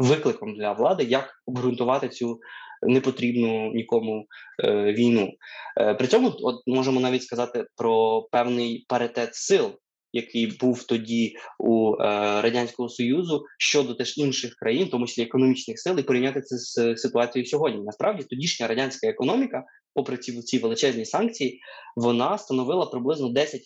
викликом 0.00 0.54
для 0.54 0.72
влади, 0.72 1.04
як 1.04 1.30
обґрунтувати 1.46 2.08
цю 2.08 2.40
непотрібну 2.82 3.72
нікому 3.74 4.26
е, 4.64 4.92
війну. 4.92 5.32
Е, 5.80 5.94
При 5.94 6.06
цьому 6.06 6.32
от 6.42 6.62
можемо 6.66 7.00
навіть 7.00 7.22
сказати 7.22 7.64
про 7.76 8.22
певний 8.32 8.84
паритет 8.88 9.34
сил. 9.34 9.78
Який 10.14 10.46
був 10.46 10.82
тоді 10.82 11.36
у 11.58 11.94
е, 11.94 11.98
радянського 12.42 12.88
союзу 12.88 13.44
щодо 13.58 13.94
теж 13.94 14.18
інших 14.18 14.54
країн, 14.54 14.88
тому 14.88 15.06
числі 15.06 15.22
економічних 15.22 15.78
сил, 15.78 15.98
і 15.98 16.02
порівняти 16.02 16.40
це 16.40 16.56
з 16.56 16.96
ситуацією 16.96 17.46
сьогодні. 17.46 17.82
Насправді 17.84 18.24
тодішня 18.24 18.66
радянська 18.66 19.08
економіка, 19.08 19.64
попри 19.94 20.16
ці 20.16 20.42
ці 20.42 20.58
величезні 20.58 21.04
санкції, 21.04 21.60
вона 21.96 22.38
становила 22.38 22.86
приблизно 22.86 23.28
10% 23.28 23.58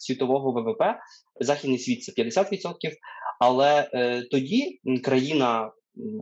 світового 0.00 0.52
ВВП. 0.52 0.82
Західний 1.40 1.78
світ 1.78 2.04
це 2.04 2.22
50%, 2.22 2.74
Але 3.40 3.90
е, 3.94 4.22
тоді 4.22 4.80
країна 5.04 5.72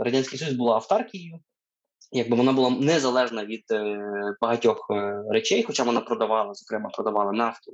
радянський 0.01 0.39
союз 0.39 0.55
була 0.55 0.75
автаркією, 0.75 1.41
якби 2.13 2.37
вона 2.37 2.53
була 2.53 2.71
незалежна 2.71 3.45
від 3.45 3.65
е, 3.71 3.99
багатьох 4.41 4.87
е, 4.91 5.23
речей, 5.31 5.63
хоча 5.63 5.83
вона 5.83 6.01
продавала, 6.01 6.55
зокрема, 6.55 6.91
продавала 6.91 7.33
нафту 7.33 7.73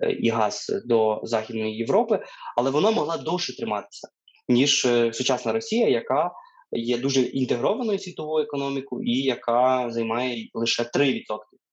е, 0.00 0.10
і 0.12 0.28
газ 0.28 0.82
до 0.84 1.20
Західної 1.22 1.76
Європи, 1.76 2.24
але 2.56 2.70
вона 2.70 2.90
могла 2.90 3.16
довше 3.16 3.56
триматися, 3.56 4.08
ніж 4.48 4.84
е, 4.84 5.12
сучасна 5.12 5.52
Росія, 5.52 5.88
яка 5.88 6.30
є 6.72 6.98
дуже 6.98 7.20
інтегрованою 7.20 7.98
світовою 7.98 8.44
економікою 8.44 9.02
і 9.06 9.18
яка 9.18 9.90
займає 9.90 10.48
лише 10.54 10.82
3% 10.82 11.22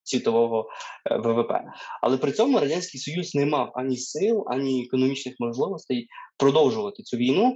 світового 0.04 0.70
е, 1.12 1.18
ВВП. 1.18 1.52
Але 2.02 2.18
при 2.18 2.32
цьому 2.32 2.60
радянський 2.60 3.00
союз 3.00 3.36
не 3.36 3.46
мав 3.46 3.72
ані 3.76 3.98
сил, 3.98 4.44
ані 4.48 4.86
економічних 4.86 5.36
можливостей 5.40 6.08
продовжувати 6.38 7.04
цю 7.04 7.18
війну. 7.18 7.56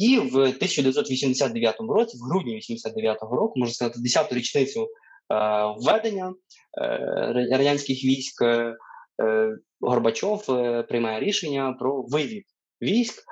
І 0.00 0.18
в 0.18 0.36
1989 0.36 1.76
році, 1.80 2.18
в 2.18 2.30
грудні 2.30 2.54
89-го 2.56 3.36
року, 3.36 3.52
можна 3.56 3.74
сказати, 3.74 4.00
10-ту 4.00 4.34
річницю 4.34 4.88
введення 5.78 6.34
радянських 7.50 8.04
військ. 8.04 8.44
Горбачов 9.80 10.46
приймає 10.88 11.20
рішення 11.20 11.76
про 11.80 12.02
вивід 12.02 12.44
військ. 12.82 13.22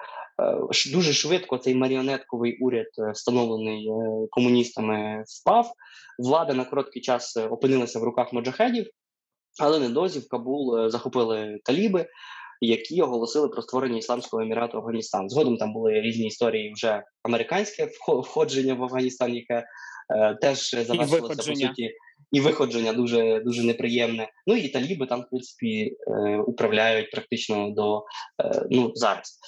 Дуже 0.93 1.13
швидко 1.13 1.59
цей 1.59 1.75
маріонетковий 1.75 2.59
уряд, 2.59 2.87
встановлений 3.15 3.89
комуністами, 4.31 5.25
впав. 5.27 5.73
Влада 6.19 6.55
на 6.55 6.65
короткий 6.65 7.03
час 7.03 7.37
опинилася 7.37 7.99
в 7.99 8.03
руках 8.03 8.33
моджахедів, 8.33 8.87
але 9.61 9.79
недовзі 9.79 10.19
в 10.19 10.29
Кабул 10.29 10.89
захопили 10.91 11.61
таліби 11.65 12.07
які 12.61 13.03
оголосили 13.03 13.49
про 13.49 13.63
створення 13.63 13.99
ісламського 13.99 14.43
емірату 14.43 14.79
Афганістан. 14.79 15.31
Згодом 15.31 15.57
там 15.57 15.73
були 15.73 16.01
різні 16.01 16.27
історії 16.27 16.73
вже 16.73 17.03
американське 17.23 17.89
входження 18.09 18.75
в 18.75 18.83
Афганістан, 18.83 19.35
яке 19.35 19.65
е, 20.17 20.35
теж 20.41 20.71
завершилося 20.71 21.37
по 21.37 21.43
суті. 21.43 21.91
І 22.33 22.41
виходження 22.41 22.93
дуже 22.93 23.41
дуже 23.41 23.63
неприємне. 23.63 24.29
Ну 24.47 24.57
і 24.57 24.69
таліби 24.69 25.07
там 25.07 25.21
в 25.21 25.29
принципі 25.31 25.97
е, 26.07 26.39
управляють 26.39 27.11
практично 27.11 27.71
до 27.71 28.05
е, 28.45 28.67
ну 28.71 28.93
зараз 28.95 29.39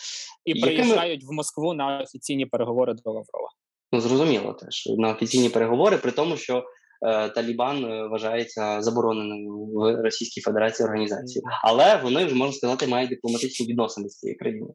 і 0.45 0.61
приїжджають 0.61 1.25
в 1.25 1.33
Москву 1.33 1.75
на 1.75 2.01
офіційні 2.01 2.47
переговори 2.47 2.95
до 2.95 3.11
Лаврова. 3.11 3.49
Ну 3.93 4.01
зрозуміло, 4.01 4.53
теж 4.53 4.89
на 4.99 5.11
офіційні 5.11 5.49
переговори, 5.49 5.97
при 5.99 6.11
тому, 6.11 6.37
що 6.37 6.65
Е, 7.03 7.29
Талібан 7.29 8.09
вважається 8.11 8.83
забороненою 8.83 9.57
в 9.57 10.03
Російській 10.03 10.41
Федерації 10.41 10.87
організацією, 10.87 11.49
але 11.65 12.01
вони 12.03 12.25
вже 12.25 12.35
можна 12.35 12.53
сказати 12.53 12.87
мають 12.87 13.11
дипломатичні 13.11 13.67
відносини 13.67 14.09
з 14.09 14.19
цією 14.19 14.39
країною. 14.39 14.75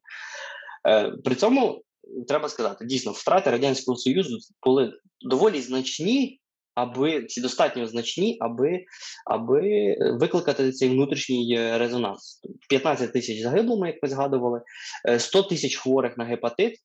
При 1.24 1.36
цьому 1.36 1.84
треба 2.28 2.50
сказати, 2.50 2.86
дійсно 2.86 3.12
втрати 3.12 3.52
радянського 3.52 3.98
союзу 3.98 4.38
були 4.66 4.94
доволі 5.22 5.62
значні. 5.62 6.41
Аби 6.76 7.26
чи 7.26 7.42
достатньо 7.42 7.88
значні, 7.88 8.38
аби 8.42 8.80
аби 9.26 9.96
викликати 10.20 10.72
цей 10.72 10.90
внутрішній 10.90 11.78
резонанс. 11.78 12.42
15 12.70 13.14
тисяч 13.14 13.42
загиблими, 13.42 13.88
як 13.88 14.04
ми 14.04 14.10
згадували, 14.10 14.62
100 15.18 15.44
тисяч 15.44 15.78
хворих 15.78 16.18
на 16.18 16.26
гепатит. 16.26 16.76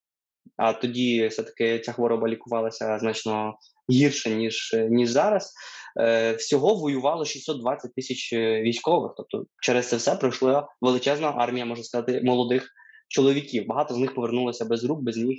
А 0.57 0.72
тоді 0.72 1.27
все 1.27 1.42
таки 1.42 1.79
ця 1.79 1.92
хвороба 1.92 2.29
лікувалася 2.29 2.99
значно 2.99 3.55
гірше 3.90 4.31
ніж 4.31 4.77
ніж 4.90 5.11
зараз. 5.11 5.53
Е, 6.01 6.33
Всього 6.33 6.75
воювало 6.75 7.25
620 7.25 7.94
тисяч 7.94 8.33
е, 8.33 8.62
військових. 8.62 9.12
Тобто, 9.16 9.44
через 9.62 9.88
це 9.88 9.96
все 9.96 10.16
пройшла 10.16 10.68
величезна 10.81 11.35
армія, 11.37 11.66
можна 11.66 11.85
сказати, 11.85 12.20
молодих 12.25 12.68
чоловіків. 13.09 13.66
Багато 13.66 13.94
з 13.94 13.99
них 13.99 14.14
повернулося 14.14 14.64
без 14.64 14.85
рук, 14.85 15.01
без 15.03 15.16
ніг 15.16 15.38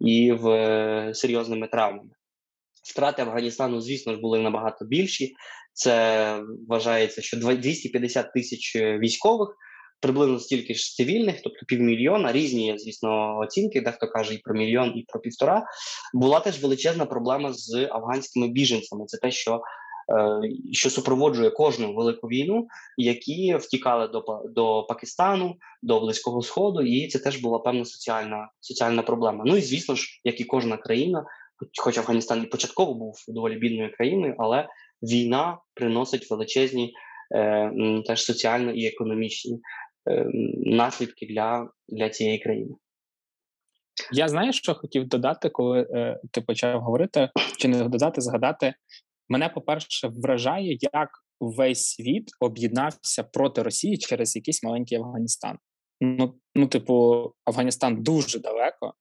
і 0.00 0.32
в 0.32 0.48
е, 0.48 1.14
серйозними 1.14 1.68
травмами. 1.68 2.10
Втрати 2.82 3.22
Афганістану, 3.22 3.80
звісно 3.80 4.14
ж, 4.14 4.20
були 4.20 4.38
набагато 4.38 4.84
більші. 4.84 5.34
Це 5.72 6.42
вважається, 6.68 7.22
що 7.22 7.36
250 7.36 8.32
тисяч 8.32 8.76
е, 8.76 8.98
військових 8.98 9.56
приблизно 10.02 10.38
стільки 10.38 10.74
ж 10.74 10.94
цивільних, 10.94 11.40
тобто 11.44 11.66
півмільйона, 11.66 12.32
різні, 12.32 12.74
звісно, 12.78 13.38
оцінки, 13.38 13.80
дехто 13.80 14.08
каже 14.08 14.34
і 14.34 14.38
про 14.38 14.54
мільйон, 14.54 14.92
і 14.96 15.04
про 15.08 15.20
півтора. 15.20 15.64
Була 16.14 16.40
теж 16.40 16.62
величезна 16.62 17.06
проблема 17.06 17.52
з 17.52 17.88
афганськими 17.90 18.48
біженцями. 18.48 19.04
Це 19.06 19.18
те, 19.18 19.30
що 19.30 19.60
е, 20.10 20.40
що 20.72 20.90
супроводжує 20.90 21.50
кожну 21.50 21.94
велику 21.94 22.26
війну, 22.26 22.66
які 22.96 23.56
втікали 23.56 24.08
до 24.08 24.42
до 24.54 24.86
Пакистану, 24.88 25.56
до 25.82 26.00
Близького 26.00 26.42
Сходу, 26.42 26.82
і 26.82 27.08
це 27.08 27.18
теж 27.18 27.36
була 27.36 27.58
певна 27.58 27.84
соціальна 27.84 28.50
соціальна 28.60 29.02
проблема. 29.02 29.44
Ну 29.46 29.56
і 29.56 29.60
звісно 29.60 29.94
ж, 29.94 30.20
як 30.24 30.40
і 30.40 30.44
кожна 30.44 30.76
країна, 30.76 31.24
хоч 31.82 31.98
Афганістан 31.98 32.42
і 32.42 32.46
початково 32.46 32.94
був 32.94 33.14
доволі 33.28 33.56
бідною 33.56 33.92
країною, 33.96 34.34
але 34.38 34.68
війна 35.02 35.58
приносить 35.74 36.30
величезні 36.30 36.92
е, 37.34 37.72
теж 38.06 38.24
соціально 38.24 38.70
і 38.70 38.86
економічні 38.86 39.60
Ем, 40.06 40.30
наслідки 40.56 41.26
для, 41.26 41.70
для 41.88 42.08
цієї 42.10 42.38
країни. 42.38 42.74
Я 44.12 44.28
знаю, 44.28 44.52
що 44.52 44.74
хотів 44.74 45.08
додати, 45.08 45.48
коли 45.48 45.86
е, 45.90 46.20
ти 46.30 46.40
почав 46.40 46.80
говорити, 46.80 47.30
чи 47.58 47.68
не 47.68 47.88
додати, 47.88 48.20
згадати. 48.20 48.74
Мене, 49.28 49.48
по-перше, 49.48 50.08
вражає, 50.08 50.78
як 50.80 51.08
весь 51.40 51.84
світ 51.84 52.30
об'єднався 52.40 53.22
проти 53.22 53.62
Росії 53.62 53.98
через 53.98 54.36
якийсь 54.36 54.62
маленький 54.62 54.98
Афганістан. 54.98 55.58
Ну, 56.00 56.34
ну, 56.54 56.66
типу, 56.66 57.24
Афганістан 57.44 58.02
дуже 58.02 58.38
далеко, 58.38 58.94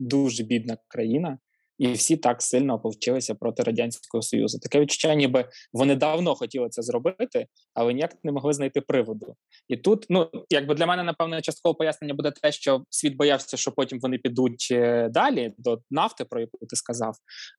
дуже 0.00 0.44
бідна 0.44 0.76
країна, 0.88 1.38
і 1.78 1.92
всі 1.92 2.16
так 2.16 2.42
сильно 2.42 2.78
повчилися 2.78 3.34
проти 3.34 3.62
радянського 3.62 4.22
союзу. 4.22 4.58
Таке 4.58 4.80
відчуття, 4.80 5.14
ніби 5.14 5.48
вони 5.72 5.96
давно 5.96 6.34
хотіли 6.34 6.68
це 6.68 6.82
зробити, 6.82 7.46
але 7.74 7.92
ніяк 7.92 8.16
не 8.24 8.32
могли 8.32 8.52
знайти 8.52 8.80
приводу. 8.80 9.36
І 9.68 9.76
тут, 9.76 10.06
ну 10.08 10.30
якби 10.50 10.74
для 10.74 10.86
мене, 10.86 11.02
напевне, 11.02 11.42
часткове 11.42 11.74
пояснення 11.74 12.14
буде 12.14 12.30
те, 12.42 12.52
що 12.52 12.84
світ 12.90 13.16
боявся, 13.16 13.56
що 13.56 13.72
потім 13.72 13.98
вони 14.00 14.18
підуть 14.18 14.68
е, 14.70 15.08
далі 15.08 15.54
до 15.58 15.80
нафти, 15.90 16.24
про 16.24 16.40
яку 16.40 16.58
ти 16.66 16.76
сказав. 16.76 17.14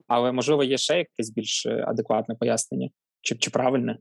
Але 0.08 0.32
можливо 0.32 0.64
є 0.64 0.78
ще 0.78 0.98
якесь 0.98 1.30
більш 1.30 1.66
е, 1.66 1.86
адекватне 1.88 2.36
пояснення, 2.36 2.90
чи, 3.22 3.36
чи 3.36 3.50
правильне. 3.50 3.98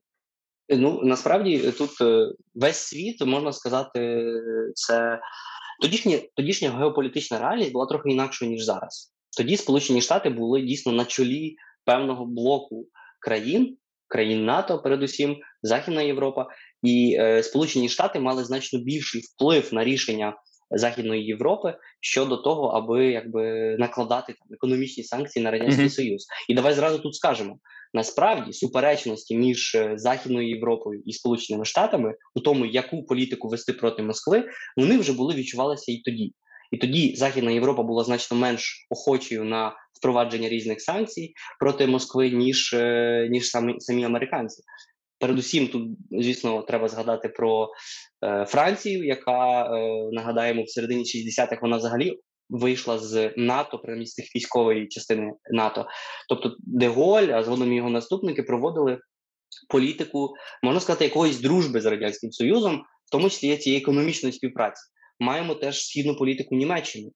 Ну 0.69 1.01
насправді 1.03 1.73
тут 1.73 1.91
е, 2.01 2.33
весь 2.55 2.77
світ 2.77 3.27
можна 3.27 3.53
сказати, 3.53 4.27
це 4.75 5.21
тодішня 5.83 6.19
тодішня 6.37 6.71
геополітична 6.71 7.39
реальність 7.39 7.73
була 7.73 7.87
трохи 7.87 8.11
інакшою 8.11 8.51
ніж 8.51 8.65
зараз. 8.65 9.14
Тоді 9.35 9.57
Сполучені 9.57 10.01
Штати 10.01 10.31
були 10.31 10.63
дійсно 10.63 10.93
на 10.93 11.05
чолі 11.05 11.57
певного 11.85 12.27
блоку 12.27 12.87
країн, 13.21 13.77
країн 14.09 14.45
НАТО, 14.45 14.79
передусім, 14.79 15.37
Західна 15.63 16.03
Європа, 16.03 16.47
і 16.83 17.17
е, 17.21 17.43
Сполучені 17.43 17.89
Штати 17.89 18.21
мали 18.21 18.45
значно 18.45 18.79
більший 18.79 19.21
вплив 19.21 19.75
на 19.75 19.85
рішення 19.85 20.37
Західної 20.71 21.25
Європи 21.25 21.75
щодо 22.01 22.37
того, 22.37 22.67
аби 22.67 23.07
якби 23.07 23.77
накладати 23.79 24.33
там 24.33 24.49
економічні 24.55 25.05
санкції 25.05 25.45
на 25.45 25.51
радянський 25.51 25.85
mm-hmm. 25.85 25.91
союз. 25.91 26.27
І 26.49 26.55
давай 26.55 26.75
зразу 26.75 26.99
тут 26.99 27.15
скажемо: 27.15 27.59
насправді 27.95 28.53
суперечності 28.53 29.37
між 29.37 29.75
е, 29.75 29.93
Західною 29.97 30.49
Європою 30.49 31.03
і 31.07 31.13
Сполученими 31.13 31.65
Штатами 31.65 32.15
у 32.35 32.41
тому, 32.41 32.67
яку 32.67 33.07
політику 33.07 33.49
вести 33.49 33.73
проти 33.73 34.03
Москви, 34.03 34.45
вони 34.77 34.99
вже 34.99 35.13
були 35.13 35.35
відчувалися 35.35 35.93
і 35.93 35.99
тоді. 35.99 36.33
І 36.71 36.77
тоді 36.77 37.15
Західна 37.17 37.51
Європа 37.51 37.83
була 37.83 38.05
значно 38.05 38.37
менш 38.37 38.87
охочою 38.91 39.45
на 39.45 39.73
впровадження 40.01 40.49
різних 40.49 40.81
санкцій 40.81 41.35
проти 41.61 41.87
Москви, 41.87 42.31
ніж 42.31 42.73
е, 42.73 43.29
ніж 43.31 43.51
самі 43.51 43.75
самі 43.79 44.05
американці. 44.05 44.63
Передусім, 45.19 45.69
тут, 45.69 45.89
звісно, 46.11 46.63
треба 46.63 46.89
згадати 46.89 47.29
про 47.29 47.69
е, 48.25 48.45
Францію, 48.49 49.05
яка 49.05 49.63
е, 49.63 50.09
нагадаємо 50.13 50.63
в 50.63 50.71
середині 50.71 51.03
60-х 51.03 51.59
вона 51.63 51.77
взагалі 51.77 52.19
вийшла 52.51 52.99
з 52.99 53.33
НАТО, 53.37 53.79
принаймні 53.79 54.07
з 54.07 54.15
тих 54.15 54.37
військової 54.37 54.89
частини 54.89 55.33
НАТО. 55.51 55.87
Тобто, 56.29 56.57
Деголь, 56.59 57.27
а 57.27 57.43
згодом 57.43 57.73
його 57.73 57.91
наступники 57.91 58.43
проводили 58.43 58.99
політику, 59.69 60.35
можна 60.63 60.81
сказати, 60.81 61.05
якоїсь 61.05 61.41
дружби 61.41 61.81
з 61.81 61.87
радянським 61.87 62.33
союзом, 62.33 62.83
в 63.07 63.11
тому 63.11 63.31
числі 63.31 63.57
цієї 63.57 63.83
економічної 63.83 64.33
співпраці 64.33 64.83
маємо 65.21 65.55
теж 65.55 65.87
східну 65.87 66.17
політику 66.17 66.55
Німеччини 66.55 67.11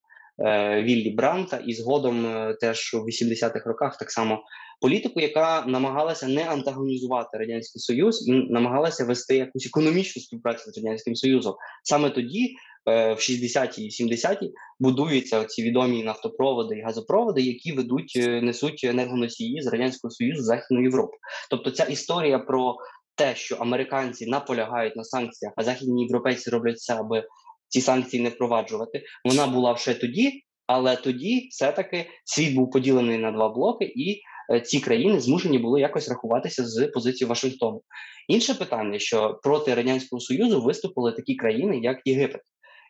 е, 0.46 0.82
Віллі 0.82 1.11
Бранта, 1.11 1.56
і 1.56 1.74
згодом 1.74 2.26
е, 2.26 2.56
теж 2.61 2.94
у 2.94 2.98
80-х 2.98 3.61
роках 3.66 3.98
так 3.98 4.11
само 4.11 4.42
політику, 4.80 5.20
яка 5.20 5.64
намагалася 5.66 6.28
не 6.28 6.44
антагонізувати 6.44 7.38
радянський 7.38 7.80
союз 7.80 8.28
і 8.28 8.32
намагалася 8.32 9.04
вести 9.04 9.37
якусь 9.37 9.66
економічну 9.66 10.22
співпрацю 10.22 10.70
з 10.70 10.76
радянським 10.76 11.14
союзом. 11.14 11.54
Саме 11.82 12.11
тоді. 12.11 12.56
Е, 12.88 13.14
в 13.14 13.16
60-ті 13.16 13.84
і 13.84 13.90
70-ті 13.90 14.52
будуються 14.80 15.44
ці 15.44 15.62
відомі 15.62 16.02
нафтопроводи 16.02 16.76
і 16.76 16.82
газопроводи, 16.82 17.42
які 17.42 17.72
ведуть 17.72 18.12
несуть 18.42 18.84
енергоносії 18.84 19.62
з 19.62 19.66
радянського 19.66 20.11
союзу 20.11 20.42
в 20.42 20.44
західну 20.44 20.82
Європу. 20.82 21.12
Тобто, 21.50 21.70
ця 21.70 21.84
історія 21.84 22.38
про 22.38 22.76
те, 23.18 23.34
що 23.34 23.56
американці 23.56 24.26
наполягають 24.26 24.96
на 24.96 25.04
санкціях, 25.04 25.52
а 25.56 25.64
західні 25.64 26.02
європейці 26.02 26.50
роблять 26.50 26.76
все, 26.76 26.94
аби 26.94 27.24
ці 27.68 27.81
санкції 27.81 28.22
не 28.22 28.28
впроваджувати. 28.28 29.02
Вона 29.24 29.46
була 29.46 29.76
ще 29.76 29.94
тоді, 29.94 30.42
але 30.66 30.96
тоді 30.96 31.48
все-таки 31.50 32.07
світ 32.24 32.54
був 32.54 32.70
поділений 32.70 33.18
на 33.18 33.33
два 33.33 33.48
блоки, 33.48 33.85
і 33.85 34.20
е, 34.52 34.61
ці 34.61 34.81
країни 34.81 35.20
змушені 35.20 35.59
були 35.59 35.81
якось 35.81 36.09
рахуватися 36.09 36.66
з 36.66 36.87
позиції 36.87 37.28
Вашингтону. 37.28 37.83
Інше 38.28 38.54
питання, 38.54 38.98
що 38.98 39.40
проти 39.42 39.74
радянського 39.74 40.20
союзу 40.20 40.62
виступили 40.62 41.12
такі 41.12 41.35
країни, 41.35 41.81
як 41.83 41.98
Єгипет. 42.04 42.40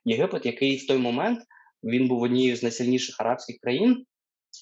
Єгипет, 0.04 0.46
який 0.46 0.76
в 0.76 0.86
той 0.86 0.98
момент 0.98 1.40
він 1.84 2.08
був 2.08 2.22
однією 2.22 2.56
з 2.56 2.62
найсильніших 2.62 3.20
арабських 3.20 3.56
країн, 3.62 4.04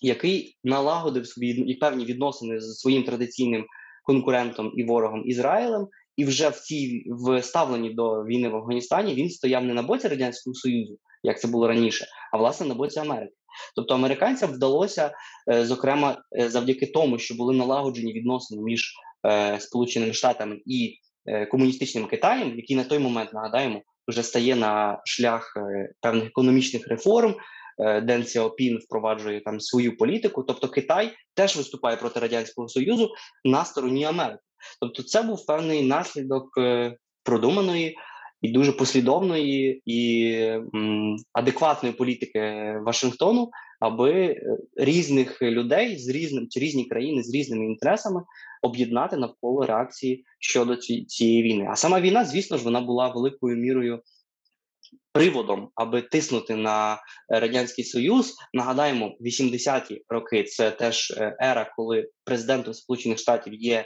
який 0.02 0.56
налагодив 0.64 1.26
свої 1.26 1.74
певні 1.74 2.04
відносини 2.04 2.60
з 2.60 2.80
своїм 2.80 3.02
традиційним 3.02 3.66
конкурентом 4.04 4.72
і 4.76 4.84
ворогом 4.84 5.22
Ізраїлем, 5.26 5.88
і 6.16 6.24
вже 6.24 6.48
в 6.48 6.60
цій 6.60 7.04
в 7.06 7.42
ставленні 7.42 7.90
до 7.90 8.24
війни 8.24 8.48
в 8.48 8.56
Афганістані 8.56 9.14
він 9.14 9.30
стояв 9.30 9.64
не 9.64 9.74
на 9.74 9.82
боці 9.82 10.08
радянського 10.08 10.54
союзу, 10.54 10.98
як 11.22 11.40
це 11.40 11.48
було 11.48 11.68
раніше, 11.68 12.06
а 12.32 12.38
власне 12.38 12.66
на 12.66 12.74
боці 12.74 13.00
Америки. 13.00 13.32
Тобто 13.76 13.94
американцям 13.94 14.50
вдалося, 14.50 15.14
е, 15.50 15.64
зокрема, 15.64 16.18
е, 16.38 16.48
завдяки 16.48 16.86
тому, 16.86 17.18
що 17.18 17.34
були 17.34 17.54
налагоджені 17.54 18.12
відносини 18.12 18.62
між 18.62 18.94
е, 19.26 19.60
Сполученими 19.60 20.12
Штатами 20.12 20.60
і 20.66 20.98
комуністичним 21.50 22.06
Китаєм, 22.06 22.56
який 22.56 22.76
на 22.76 22.84
той 22.84 22.98
момент 22.98 23.32
нагадаємо 23.32 23.82
вже 24.08 24.22
стає 24.22 24.56
на 24.56 25.02
шлях 25.04 25.56
певних 26.00 26.24
економічних 26.26 26.88
реформ. 26.88 27.34
Ден 28.02 28.24
Сяопін 28.24 28.78
впроваджує 28.78 29.40
там 29.40 29.60
свою 29.60 29.96
політику, 29.96 30.42
тобто 30.42 30.68
Китай 30.68 31.12
теж 31.34 31.56
виступає 31.56 31.96
проти 31.96 32.20
радянського 32.20 32.68
союзу 32.68 33.10
на 33.44 33.64
стороні 33.64 34.04
Америки. 34.04 34.40
Тобто, 34.80 35.02
це 35.02 35.22
був 35.22 35.46
певний 35.46 35.82
наслідок 35.82 36.58
е, 36.58 36.96
продуманої 37.22 37.96
і 38.42 38.48
дуже 38.48 38.72
послідовної 38.72 39.82
і 39.86 40.32
адекватної 41.32 41.94
політики 41.94 42.40
Вашингтону, 42.82 43.50
аби 43.80 44.12
е, 44.12 44.58
різних 44.76 45.42
людей 45.42 45.98
з 45.98 46.08
різним 46.08 46.46
чи 46.50 46.60
різні 46.60 46.84
країни 46.84 47.22
з 47.22 47.34
різними 47.34 47.64
інтересами 47.64 48.22
об'єднати 48.62 49.16
навколо 49.16 49.66
реакції 49.66 50.24
щодо 50.38 50.76
цієї 51.06 51.42
війни. 51.42 51.68
А 51.70 51.76
сама 51.76 52.00
війна, 52.00 52.24
звісно 52.24 52.58
ж, 52.58 52.64
вона 52.64 52.80
була 52.80 53.08
великою 53.08 53.56
мірою. 53.56 54.02
Приводом, 55.12 55.70
аби 55.74 56.02
тиснути 56.02 56.56
на 56.56 56.98
радянський 57.28 57.84
союз, 57.84 58.34
нагадаємо, 58.52 59.16
80-ті 59.20 60.04
роки 60.08 60.44
це 60.44 60.70
теж 60.70 61.10
е, 61.10 61.36
ера, 61.42 61.72
коли 61.76 62.08
президентом 62.24 62.74
Сполучених 62.74 63.18
Штатів 63.18 63.54
є 63.54 63.84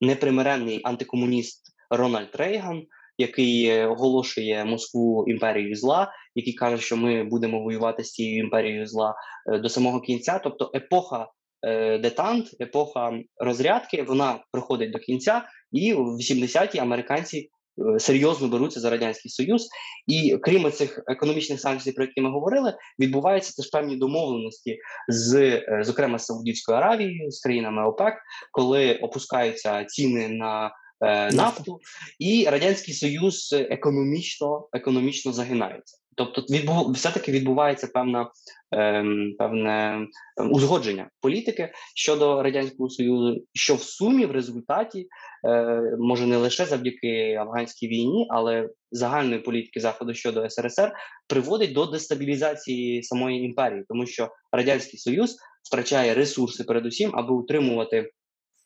непримиренний 0.00 0.80
антикомуніст 0.84 1.62
Рональд 1.90 2.30
Рейган, 2.34 2.82
який 3.18 3.66
е, 3.66 3.86
оголошує 3.86 4.64
Москву 4.64 5.24
імперією 5.28 5.76
зла, 5.76 6.12
який 6.34 6.54
каже, 6.54 6.82
що 6.82 6.96
ми 6.96 7.24
будемо 7.24 7.62
воювати 7.62 8.04
з 8.04 8.10
цією 8.10 8.44
імперією 8.44 8.86
зла 8.86 9.14
е, 9.52 9.58
до 9.58 9.68
самого 9.68 10.00
кінця. 10.00 10.40
Тобто 10.44 10.70
епоха 10.74 11.28
е, 11.66 11.98
детант, 11.98 12.46
епоха 12.60 13.12
розрядки, 13.36 14.02
вона 14.02 14.44
приходить 14.52 14.92
до 14.92 14.98
кінця, 14.98 15.42
і 15.72 15.94
в 15.94 16.16
80-ті 16.16 16.78
американці. 16.78 17.50
Серйозно 17.98 18.48
беруться 18.48 18.80
за 18.80 18.90
радянський 18.90 19.30
союз, 19.30 19.68
і 20.06 20.38
крім 20.42 20.72
цих 20.72 21.02
економічних 21.06 21.60
санкцій, 21.60 21.92
про 21.92 22.04
які 22.04 22.20
ми 22.20 22.30
говорили, 22.30 22.74
відбуваються 22.98 23.62
теж 23.62 23.70
певні 23.70 23.96
домовленості 23.96 24.78
з, 25.08 25.62
зокрема, 25.82 26.18
з 26.18 26.26
Саудівською 26.26 26.78
Аравією, 26.78 27.30
з 27.30 27.40
країнами 27.40 27.88
ОПЕК, 27.88 28.14
коли 28.52 28.94
опускаються 28.94 29.84
ціни 29.84 30.28
на 30.28 30.70
е, 31.00 31.32
нафту, 31.32 31.80
і 32.18 32.46
радянський 32.50 32.94
союз 32.94 33.52
економічно 33.52 34.68
економічно 34.72 35.32
загинається. 35.32 35.99
Тобто, 36.20 36.54
відбув 36.54 36.92
все-таки 36.92 37.32
відбувається 37.32 37.86
певна 37.94 38.30
ем, 38.72 39.34
певне 39.38 40.06
ем, 40.38 40.52
узгодження 40.52 41.10
політики 41.20 41.72
щодо 41.94 42.42
радянського 42.42 42.90
союзу, 42.90 43.44
що 43.54 43.74
в 43.74 43.82
сумі 43.82 44.26
в 44.26 44.30
результаті 44.30 45.06
е, 45.48 45.82
може 45.98 46.26
не 46.26 46.36
лише 46.36 46.64
завдяки 46.64 47.34
афганській 47.34 47.88
війні, 47.88 48.26
але 48.30 48.68
загальної 48.90 49.40
політики 49.40 49.80
заходу 49.80 50.14
щодо 50.14 50.50
СРСР 50.50 50.92
приводить 51.28 51.72
до 51.72 51.86
дестабілізації 51.86 53.02
самої 53.02 53.44
імперії, 53.44 53.84
тому 53.88 54.06
що 54.06 54.28
радянський 54.52 54.98
союз 54.98 55.36
втрачає 55.68 56.14
ресурси, 56.14 56.64
передусім, 56.64 57.10
аби 57.14 57.34
утримувати 57.34 58.10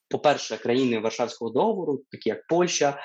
по-перше, 0.08 0.56
країни 0.56 0.98
Варшавського 0.98 1.50
договору, 1.50 2.02
такі 2.10 2.28
як 2.28 2.46
Польща, 2.46 3.00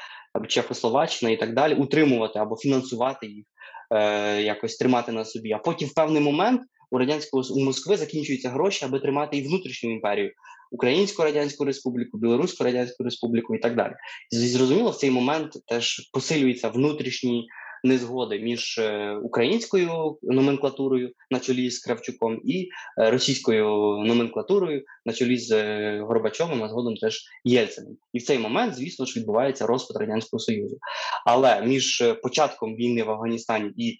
Чехословаччина 0.48 1.32
і 1.32 1.38
так 1.38 1.54
далі, 1.54 1.74
утримувати 1.76 2.40
або 2.40 2.56
фінансувати 2.56 3.28
їх, 3.28 3.46
е, 3.92 4.42
якось 4.42 4.78
тримати 4.78 5.12
на 5.12 5.26
собі. 5.26 5.52
А 5.52 5.58
потім 5.58 5.88
в 5.88 5.94
певний 5.94 6.22
момент 6.22 6.62
у 6.92 6.98
радянського 6.98 7.44
у 7.54 7.60
Москви 7.60 7.98
закінчуються 7.98 8.50
гроші, 8.50 8.86
аби 8.86 9.00
тримати 9.00 9.38
і 9.38 9.48
внутрішню 9.48 9.92
імперію, 9.92 10.32
Українську 10.72 11.24
Радянську 11.24 11.66
Республіку, 11.66 12.18
Білоруську 12.18 12.64
Радянську 12.64 13.04
Республіку 13.04 13.56
і 13.56 13.60
так 13.60 13.76
далі. 13.76 13.94
І 14.32 14.36
зрозуміло, 14.36 14.92
в 14.92 14.96
цей 14.96 15.12
момент 15.12 15.52
теж 15.68 16.10
посилюється 16.14 16.70
внутрішній 16.70 17.48
незгоди 17.84 18.40
між 18.40 18.78
е, 18.78 19.16
українською 19.24 20.18
номенклатурою 20.22 21.12
на 21.32 21.40
чолі 21.40 21.72
з 21.72 21.80
Кравчуком 21.80 22.42
і 22.46 22.70
е, 23.00 23.12
російською 23.12 23.66
номенклатурою 24.06 24.84
на 25.06 25.14
чолі 25.14 25.38
з 25.38 25.52
е, 25.52 26.02
Горбачовим, 26.02 26.64
а 26.64 26.70
згодом 26.70 26.96
теж 26.96 27.24
Єльциним. 27.44 27.98
І 28.14 28.20
в 28.20 28.24
цей 28.24 28.40
момент, 28.40 28.76
звісно 28.76 29.06
ж, 29.06 29.20
відбувається 29.20 29.66
розпад 29.66 29.98
радянського 29.98 30.40
союзу. 30.40 30.78
Але 31.26 31.62
між 31.62 32.04
початком 32.24 32.76
війни 32.76 33.04
в 33.04 33.12
Афганістані 33.12 33.72
і 33.78 34.00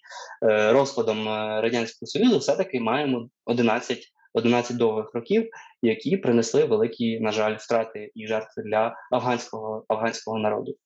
розпадом 0.70 1.24
радянського 1.60 2.06
союзу, 2.06 2.38
все 2.38 2.56
таки 2.56 2.80
маємо 2.80 3.28
11 3.46 4.12
11 4.34 4.76
довгих 4.76 5.14
років, 5.14 5.50
які 5.82 6.16
принесли 6.16 6.64
великі, 6.64 7.20
на 7.20 7.32
жаль, 7.32 7.56
втрати 7.56 8.10
і 8.14 8.26
жертви 8.26 8.62
для 8.62 8.96
афганського 9.12 9.84
афганського 9.88 10.38
народу. 10.38 10.76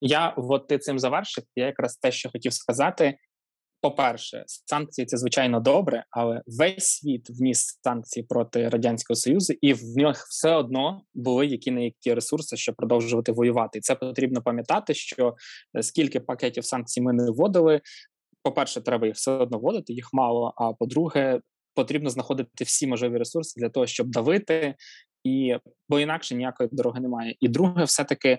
Я 0.00 0.34
от 0.36 0.68
ти 0.68 0.78
цим 0.78 0.98
завершив. 0.98 1.44
Я 1.56 1.66
якраз 1.66 1.96
те, 1.96 2.12
що 2.12 2.30
хотів 2.30 2.52
сказати. 2.52 3.18
По-перше, 3.84 4.44
санкції 4.46 5.06
це 5.06 5.16
звичайно 5.16 5.60
добре, 5.60 6.04
але 6.10 6.42
весь 6.46 6.86
світ 6.86 7.30
вніс 7.30 7.80
санкції 7.82 8.26
проти 8.26 8.68
радянського 8.68 9.16
союзу, 9.16 9.54
і 9.60 9.72
в 9.72 9.96
них 9.96 10.16
все 10.16 10.54
одно 10.54 11.02
були 11.14 11.46
які 11.46 11.70
на 11.70 11.80
які 11.80 12.14
ресурси, 12.14 12.56
щоб 12.56 12.74
продовжувати 12.74 13.32
воювати. 13.32 13.78
І 13.78 13.80
це 13.80 13.94
потрібно 13.94 14.42
пам'ятати, 14.42 14.94
що 14.94 15.34
е, 15.76 15.82
скільки 15.82 16.20
пакетів 16.20 16.64
санкцій 16.64 17.00
ми 17.00 17.12
не 17.12 17.30
вводили. 17.30 17.80
По 18.42 18.52
перше, 18.52 18.80
треба 18.80 19.06
їх 19.06 19.16
все 19.16 19.32
одно 19.32 19.58
вводити, 19.58 19.92
їх 19.92 20.08
мало. 20.12 20.54
А 20.56 20.72
по-друге, 20.72 21.40
потрібно 21.74 22.10
знаходити 22.10 22.64
всі 22.64 22.86
можливі 22.86 23.18
ресурси 23.18 23.60
для 23.60 23.68
того, 23.68 23.86
щоб 23.86 24.06
давити 24.06 24.74
і 25.24 25.56
бо 25.88 26.00
інакше 26.00 26.34
ніякої 26.34 26.68
дороги 26.72 27.00
немає. 27.00 27.34
І 27.40 27.48
друге, 27.48 27.84
все 27.84 28.04
таки 28.04 28.38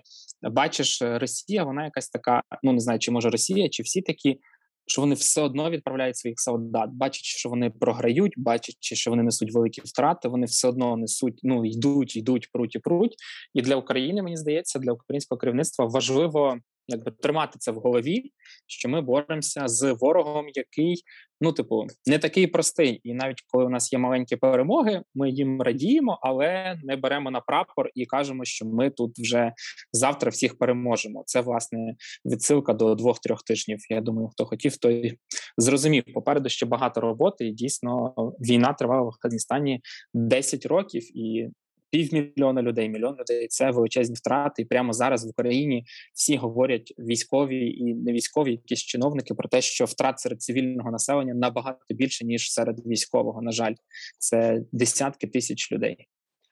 бачиш, 0.52 1.02
Росія, 1.02 1.64
вона 1.64 1.84
якась 1.84 2.10
така. 2.10 2.44
Ну 2.64 2.74
не 2.74 2.80
знаю, 2.80 3.00
чи 3.00 3.12
може 3.12 3.30
Росія, 3.30 3.70
чи 3.70 3.84
всі 3.84 4.02
такі. 4.02 4.40
Що 4.88 5.02
вони 5.02 5.16
все 5.16 5.42
одно 5.42 5.70
відправляють 5.70 6.18
своїх 6.18 6.40
солдат, 6.40 6.90
бачачи, 6.94 7.38
що 7.38 7.50
вони 7.50 7.70
програють, 7.70 8.34
бачачи, 8.38 8.96
що 8.96 9.12
вони 9.12 9.24
несуть 9.24 9.54
великі 9.54 9.82
втрати, 9.86 10.28
вони 10.28 10.46
все 10.46 10.68
одно 10.68 10.98
несуть, 10.98 11.40
ну 11.44 11.66
йдуть, 11.66 12.16
йдуть, 12.16 12.50
пруть 12.52 12.76
і 12.76 12.80
пруть. 12.80 13.16
І 13.54 13.62
для 13.62 13.76
України 13.76 14.22
мені 14.22 14.38
здається, 14.38 14.80
для 14.80 14.92
українського 14.92 15.40
керівництва 15.40 15.86
важливо 15.86 16.58
якби 16.88 17.12
тримати 17.12 17.60
це 17.60 17.72
в 17.72 17.76
голові, 17.76 18.32
що 18.68 18.90
ми 18.90 19.02
боремося 19.02 19.68
з 19.68 19.92
ворогом, 19.92 20.46
який 20.54 21.04
ну, 21.42 21.52
типу, 21.52 21.88
не 22.06 22.20
такий 22.20 22.48
простий. 22.48 23.02
І 23.04 23.14
навіть 23.14 23.42
коли 23.48 23.66
у 23.66 23.70
нас 23.70 23.94
є 23.94 24.00
маленькі 24.00 24.36
перемоги, 24.36 25.02
ми 25.16 25.30
їм 25.30 25.62
радіємо, 25.62 26.20
але 26.22 26.80
не 26.84 26.96
беремо 26.96 27.32
на 27.32 27.42
прапор 27.42 27.90
і 27.96 28.06
кажемо, 28.06 28.46
що 28.46 28.66
ми 28.66 28.90
тут 28.90 29.20
вже 29.20 29.54
завтра 29.92 30.30
всіх 30.30 30.58
переможемо. 30.58 31.24
Це 31.26 31.42
власне 31.42 31.96
відсилка 32.26 32.74
до 32.74 32.96
двох-трьох 32.96 33.44
тижнів. 33.44 33.80
Я 33.90 34.02
думаю, 34.02 34.28
хто 34.28 34.46
хотів, 34.46 34.78
той 34.78 35.20
зрозумів. 35.58 36.04
Попереду 36.14 36.50
ще 36.50 36.66
багато 36.66 37.02
роботи, 37.02 37.48
і 37.48 37.52
дійсно 37.52 38.14
війна 38.40 38.74
тривала 38.74 39.02
в 39.02 39.08
Афганістані 39.08 39.82
10 40.14 40.66
років 40.66 41.18
і 41.18 41.50
півмільйона 41.92 42.62
людей, 42.62 42.90
мільйон 42.90 43.16
людей 43.20 43.48
це 43.48 43.72
величезні 43.72 44.16
втрати. 44.16 44.62
І 44.62 44.66
прямо 44.66 44.94
зараз 44.94 45.26
в 45.26 45.30
Україні 45.30 45.86
всі 46.14 46.38
говорять 46.38 46.94
військові 47.00 47.68
і 47.70 47.94
не 47.94 48.14
військові, 48.14 48.52
якісь 48.52 48.84
чиновники 48.84 49.34
про 49.34 49.50
те, 49.50 49.62
що 49.62 49.86
втрат 49.86 50.20
серед 50.20 50.42
цивільного 50.42 50.92
населення 50.92 51.34
набагато 51.34 51.80
більше 51.90 52.26
ніж 52.26 52.52
серед 52.52 52.88
військового. 52.88 53.42
На 53.42 53.52
жаль, 53.52 53.74
це 54.20 54.62
десятки 54.72 55.28
тисяч 55.28 55.72
людей. 55.72 56.08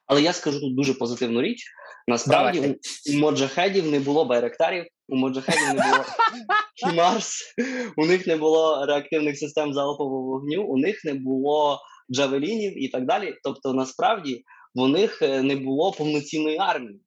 Але 0.06 0.22
я 0.22 0.34
скажу 0.34 0.60
тут 0.60 0.76
дуже 0.76 0.94
позитивну 0.94 1.42
річ. 1.42 1.66
Насправді 2.08 2.60
Давай. 2.60 2.80
у 3.14 3.20
моджахедів 3.20 3.92
не 3.92 4.00
було 4.00 4.26
байректарів, 4.26 4.86
у 5.08 5.16
моджахедів 5.16 5.68
не 5.68 5.74
було 5.74 6.06
Хімарс, 6.76 7.56
у 7.98 8.06
них 8.06 8.28
не 8.28 8.36
було 8.36 8.86
реактивних 8.86 9.38
систем 9.38 9.74
залпового 9.74 10.22
вогню, 10.22 10.64
у 10.64 10.78
них 10.78 11.06
не 11.06 11.14
було 11.14 11.80
джавелінів 12.12 12.84
і 12.84 12.88
так 12.88 13.06
далі. 13.06 13.34
Тобто, 13.44 13.74
насправді 13.74 14.44
в 14.76 14.88
них 14.88 15.22
е, 15.22 15.42
не 15.42 15.56
було 15.56 15.92
повноцінної 15.92 16.58
армії. 16.58 17.00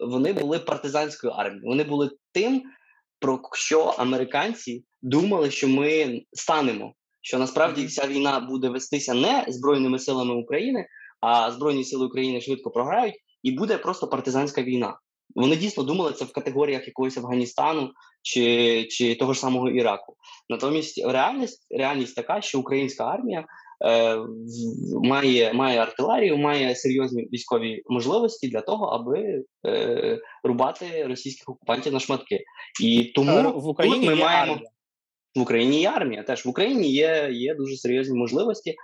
Вони 0.00 0.32
були 0.32 0.58
партизанською 0.58 1.32
армією. 1.32 1.68
Вони 1.68 1.84
були 1.84 2.10
тим, 2.32 2.62
про 3.20 3.40
що 3.52 3.80
американці 3.84 4.84
думали, 5.02 5.50
що 5.50 5.68
ми 5.68 6.22
станемо. 6.32 6.94
Що 7.20 7.38
насправді 7.38 7.86
вся 7.86 8.06
війна 8.06 8.40
буде 8.40 8.68
вестися 8.68 9.14
не 9.14 9.44
збройними 9.48 9.98
силами 9.98 10.34
України, 10.34 10.86
а 11.20 11.50
збройні 11.50 11.84
сили 11.84 12.06
України 12.06 12.40
швидко 12.40 12.70
програють, 12.70 13.14
і 13.42 13.52
буде 13.52 13.78
просто 13.78 14.08
партизанська 14.08 14.62
війна. 14.62 14.98
Вони 15.34 15.56
дійсно 15.56 15.82
думали 15.82 16.12
це 16.12 16.24
в 16.24 16.32
категоріях 16.32 16.86
якогось 16.86 17.16
Афганістану 17.16 17.92
чи 18.22 18.84
чи 18.90 19.14
того 19.14 19.32
ж 19.32 19.40
самого 19.40 19.70
Іраку. 19.70 20.16
Натомість 20.48 21.06
реальність 21.06 21.66
реальність 21.70 22.16
така, 22.16 22.40
що 22.40 22.60
українська 22.60 23.04
армія 23.04 23.46
має 25.02 25.52
має 25.52 25.78
артилерію, 25.78 26.36
має 26.36 26.76
серйозні 26.76 27.28
військові 27.32 27.82
можливості 27.86 28.48
для 28.48 28.60
того, 28.60 28.86
аби 28.86 29.44
е, 29.66 30.18
рубати 30.44 31.06
російських 31.06 31.48
окупантів 31.48 31.92
на 31.92 32.00
шматки. 32.00 32.44
І 32.82 33.12
тому 33.14 33.60
в 33.60 33.68
Україні 33.68 34.06
ми 34.06 34.14
маємо. 34.14 34.58
в 35.34 35.40
Україні 35.40 35.80
є 35.80 35.88
армія. 35.88 36.22
Теж 36.22 36.46
в 36.46 36.48
Україні 36.48 36.92
є 36.92 37.28
є 37.32 37.54
дуже 37.54 37.76
серйозні 37.76 38.18
можливості, 38.18 38.74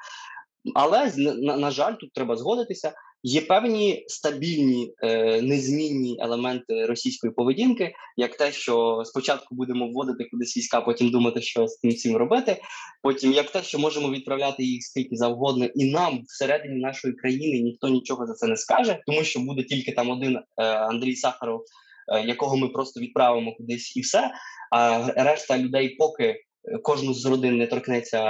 але 0.75 1.13
на, 1.17 1.57
на 1.57 1.71
жаль, 1.71 1.95
тут 2.01 2.13
треба 2.13 2.37
згодитися. 2.37 2.93
Є 3.23 3.41
певні 3.41 4.05
стабільні 4.07 4.95
е, 5.03 5.43
незмінні 5.43 6.19
елементи 6.21 6.87
російської 6.87 7.33
поведінки, 7.33 7.93
як 8.17 8.37
те, 8.37 8.53
що 8.53 9.03
спочатку 9.05 9.55
будемо 9.55 9.89
вводити 9.89 10.25
кудись 10.31 10.57
війська, 10.57 10.81
потім 10.81 11.11
думати, 11.11 11.43
що 11.43 11.67
з 11.67 11.77
цим 11.77 11.91
всім 11.91 12.17
робити. 12.17 12.63
Потім 13.03 13.33
як 13.33 13.51
те, 13.51 13.63
що 13.63 13.79
можемо 13.79 14.11
відправляти 14.11 14.65
їх 14.65 14.83
скільки 14.83 15.17
завгодно, 15.17 15.65
і 15.65 15.85
нам 15.85 16.23
всередині 16.27 16.81
нашої 16.81 17.15
країни 17.15 17.61
ніхто 17.61 17.89
нічого 17.89 18.27
за 18.27 18.33
це 18.33 18.47
не 18.47 18.57
скаже, 18.57 18.99
тому 19.07 19.25
що 19.25 19.41
буде 19.41 19.63
тільки 19.63 19.93
там 19.93 20.11
один 20.11 20.37
е, 20.37 20.43
Андрій 20.65 21.17
Сахаров, 21.17 21.65
е, 22.13 22.27
якого 22.27 22.57
ми 22.57 22.69
просто 22.69 23.01
відправимо 23.01 23.55
кудись, 23.57 23.97
і 23.97 24.01
все. 24.01 24.31
А 24.71 25.07
решта 25.17 25.59
людей, 25.59 25.89
поки 25.89 26.37
кожну 26.83 27.15
з 27.15 27.27
родин 27.27 27.59
не 27.59 27.67
торкнеться 27.67 28.21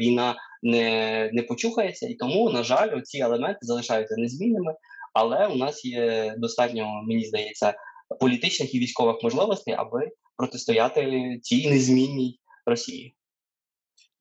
війна 0.00 0.36
не 0.62 1.30
не 1.32 1.42
почухається, 1.42 2.06
і 2.06 2.14
тому, 2.14 2.50
на 2.50 2.62
жаль, 2.62 3.00
ці 3.00 3.18
елементи 3.18 3.58
залишаються 3.62 4.14
незмінними. 4.18 4.74
Але 5.14 5.46
у 5.46 5.56
нас 5.56 5.84
є 5.84 6.34
достатньо, 6.38 7.02
мені 7.06 7.24
здається, 7.24 7.74
політичних 8.20 8.74
і 8.74 8.78
військових 8.78 9.16
можливостей, 9.22 9.74
аби 9.74 10.10
протистояти 10.36 11.38
цій 11.42 11.70
незмінній 11.70 12.40
Росії. 12.66 13.14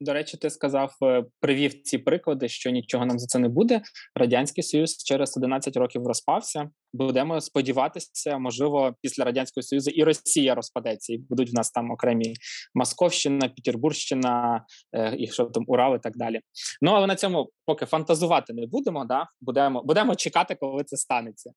До 0.01 0.13
речі, 0.13 0.37
ти 0.37 0.49
сказав, 0.49 0.95
е, 1.03 1.25
привів 1.39 1.81
ці 1.81 1.97
приклади, 1.97 2.49
що 2.49 2.69
нічого 2.69 3.05
нам 3.05 3.19
за 3.19 3.25
це 3.25 3.39
не 3.39 3.49
буде. 3.49 3.81
Радянський 4.15 4.63
Союз 4.63 5.03
через 5.03 5.37
11 5.37 5.77
років 5.77 6.07
розпався 6.07 6.69
будемо 6.93 7.41
сподіватися, 7.41 8.37
можливо, 8.37 8.95
після 9.01 9.23
радянського 9.23 9.63
союзу 9.63 9.91
і 9.91 10.03
Росія 10.03 10.55
розпадеться, 10.55 11.13
і 11.13 11.17
будуть 11.17 11.51
в 11.51 11.55
нас 11.55 11.71
там 11.71 11.91
окремі 11.91 12.33
Московщина, 12.73 13.49
Петербургщина, 13.49 14.65
е, 14.93 15.15
і 15.17 15.27
що 15.27 15.45
там 15.45 15.63
Урал 15.67 15.95
і 15.95 15.99
так 15.99 16.17
далі. 16.17 16.39
Ну 16.81 16.91
але 16.91 17.07
на 17.07 17.15
цьому 17.15 17.49
поки 17.65 17.85
фантазувати 17.85 18.53
не 18.53 18.67
будемо. 18.67 19.05
Да, 19.05 19.27
будемо 19.41 19.83
будемо 19.83 20.15
чекати, 20.15 20.55
коли 20.55 20.83
це 20.83 20.97
станеться. 20.97 21.51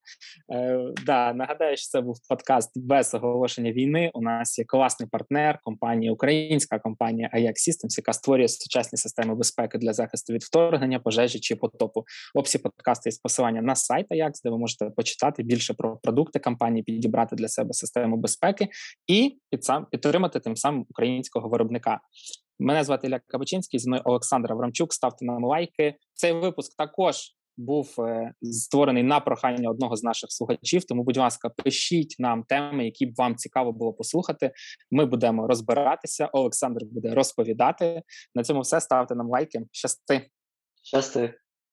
Е, 0.55 0.81
да, 1.07 1.33
Нагадаю, 1.33 1.77
що 1.77 1.87
це 1.87 2.01
був 2.01 2.17
подкаст 2.29 2.71
без 2.75 3.15
оголошення 3.15 3.73
війни. 3.73 4.11
У 4.15 4.23
нас 4.23 4.59
є 4.59 4.65
класний 4.65 5.09
партнер, 5.09 5.59
компанія, 5.63 6.13
українська 6.13 6.79
компанія 6.79 7.31
Ajax 7.35 7.53
Systems, 7.53 7.99
яка 7.99 8.13
створює 8.13 8.49
сучасні 8.49 8.99
системи 8.99 9.35
безпеки 9.35 9.79
для 9.79 9.93
захисту 9.93 10.33
від 10.33 10.43
вторгнення, 10.43 10.99
пожежі 10.99 11.41
чи 11.41 11.57
потопу. 11.57 12.05
В 12.35 12.39
описі 12.39 12.59
подкасту 12.59 13.11
є 13.11 13.17
посилання 13.23 13.63
на 13.63 13.75
сайт 13.75 14.07
Ajax, 14.11 14.33
де 14.45 14.51
ви 14.51 14.59
можете 14.59 14.91
почитати 14.91 15.22
почитати 15.23 15.43
більше 15.43 15.75
про 15.75 15.97
продукти 15.97 16.39
компанії, 16.39 16.83
підібрати 16.83 17.37
для 17.37 17.49
себе 17.49 17.73
систему 17.73 18.17
безпеки 18.17 18.69
і 19.07 19.39
під 19.51 19.65
сам 19.65 19.87
підтримати 19.91 20.41
тим 20.41 20.57
самим 20.57 20.87
українського 20.89 21.49
виробника. 21.49 22.01
Мене 22.59 22.85
звати 22.85 23.07
Ілля 23.07 23.21
Кабачинський, 23.27 23.81
зі 23.81 23.89
мною 23.89 24.03
Олександр 24.05 24.53
Аврамчук. 24.53 24.95
Ставте 24.95 25.25
нам 25.25 25.45
лайки. 25.45 25.95
Цей 26.15 26.33
випуск 26.33 26.77
також 26.77 27.17
був 27.57 27.95
е, 27.99 28.33
створений 28.43 29.03
на 29.03 29.21
прохання 29.21 29.71
одного 29.71 29.97
з 29.97 30.03
наших 30.03 30.33
слухачів. 30.33 30.85
Тому, 30.85 31.05
будь 31.05 31.17
ласка, 31.17 31.49
пишіть 31.49 32.17
нам 32.19 32.43
теми, 32.43 32.85
які 32.85 33.07
б 33.07 33.15
вам 33.17 33.37
цікаво 33.37 33.73
було 33.73 33.93
послухати. 33.93 34.53
Ми 34.91 35.07
будемо 35.07 35.47
розбиратися. 35.47 36.27
Олександр 36.33 36.85
буде 36.85 37.15
розповідати. 37.15 38.03
На 38.35 38.43
цьому 38.43 38.61
все 38.61 38.81
ставте 38.81 39.15
нам 39.15 39.29
лайки. 39.29 39.61
Щасти. 39.73 40.27
Щасти. 40.83 41.35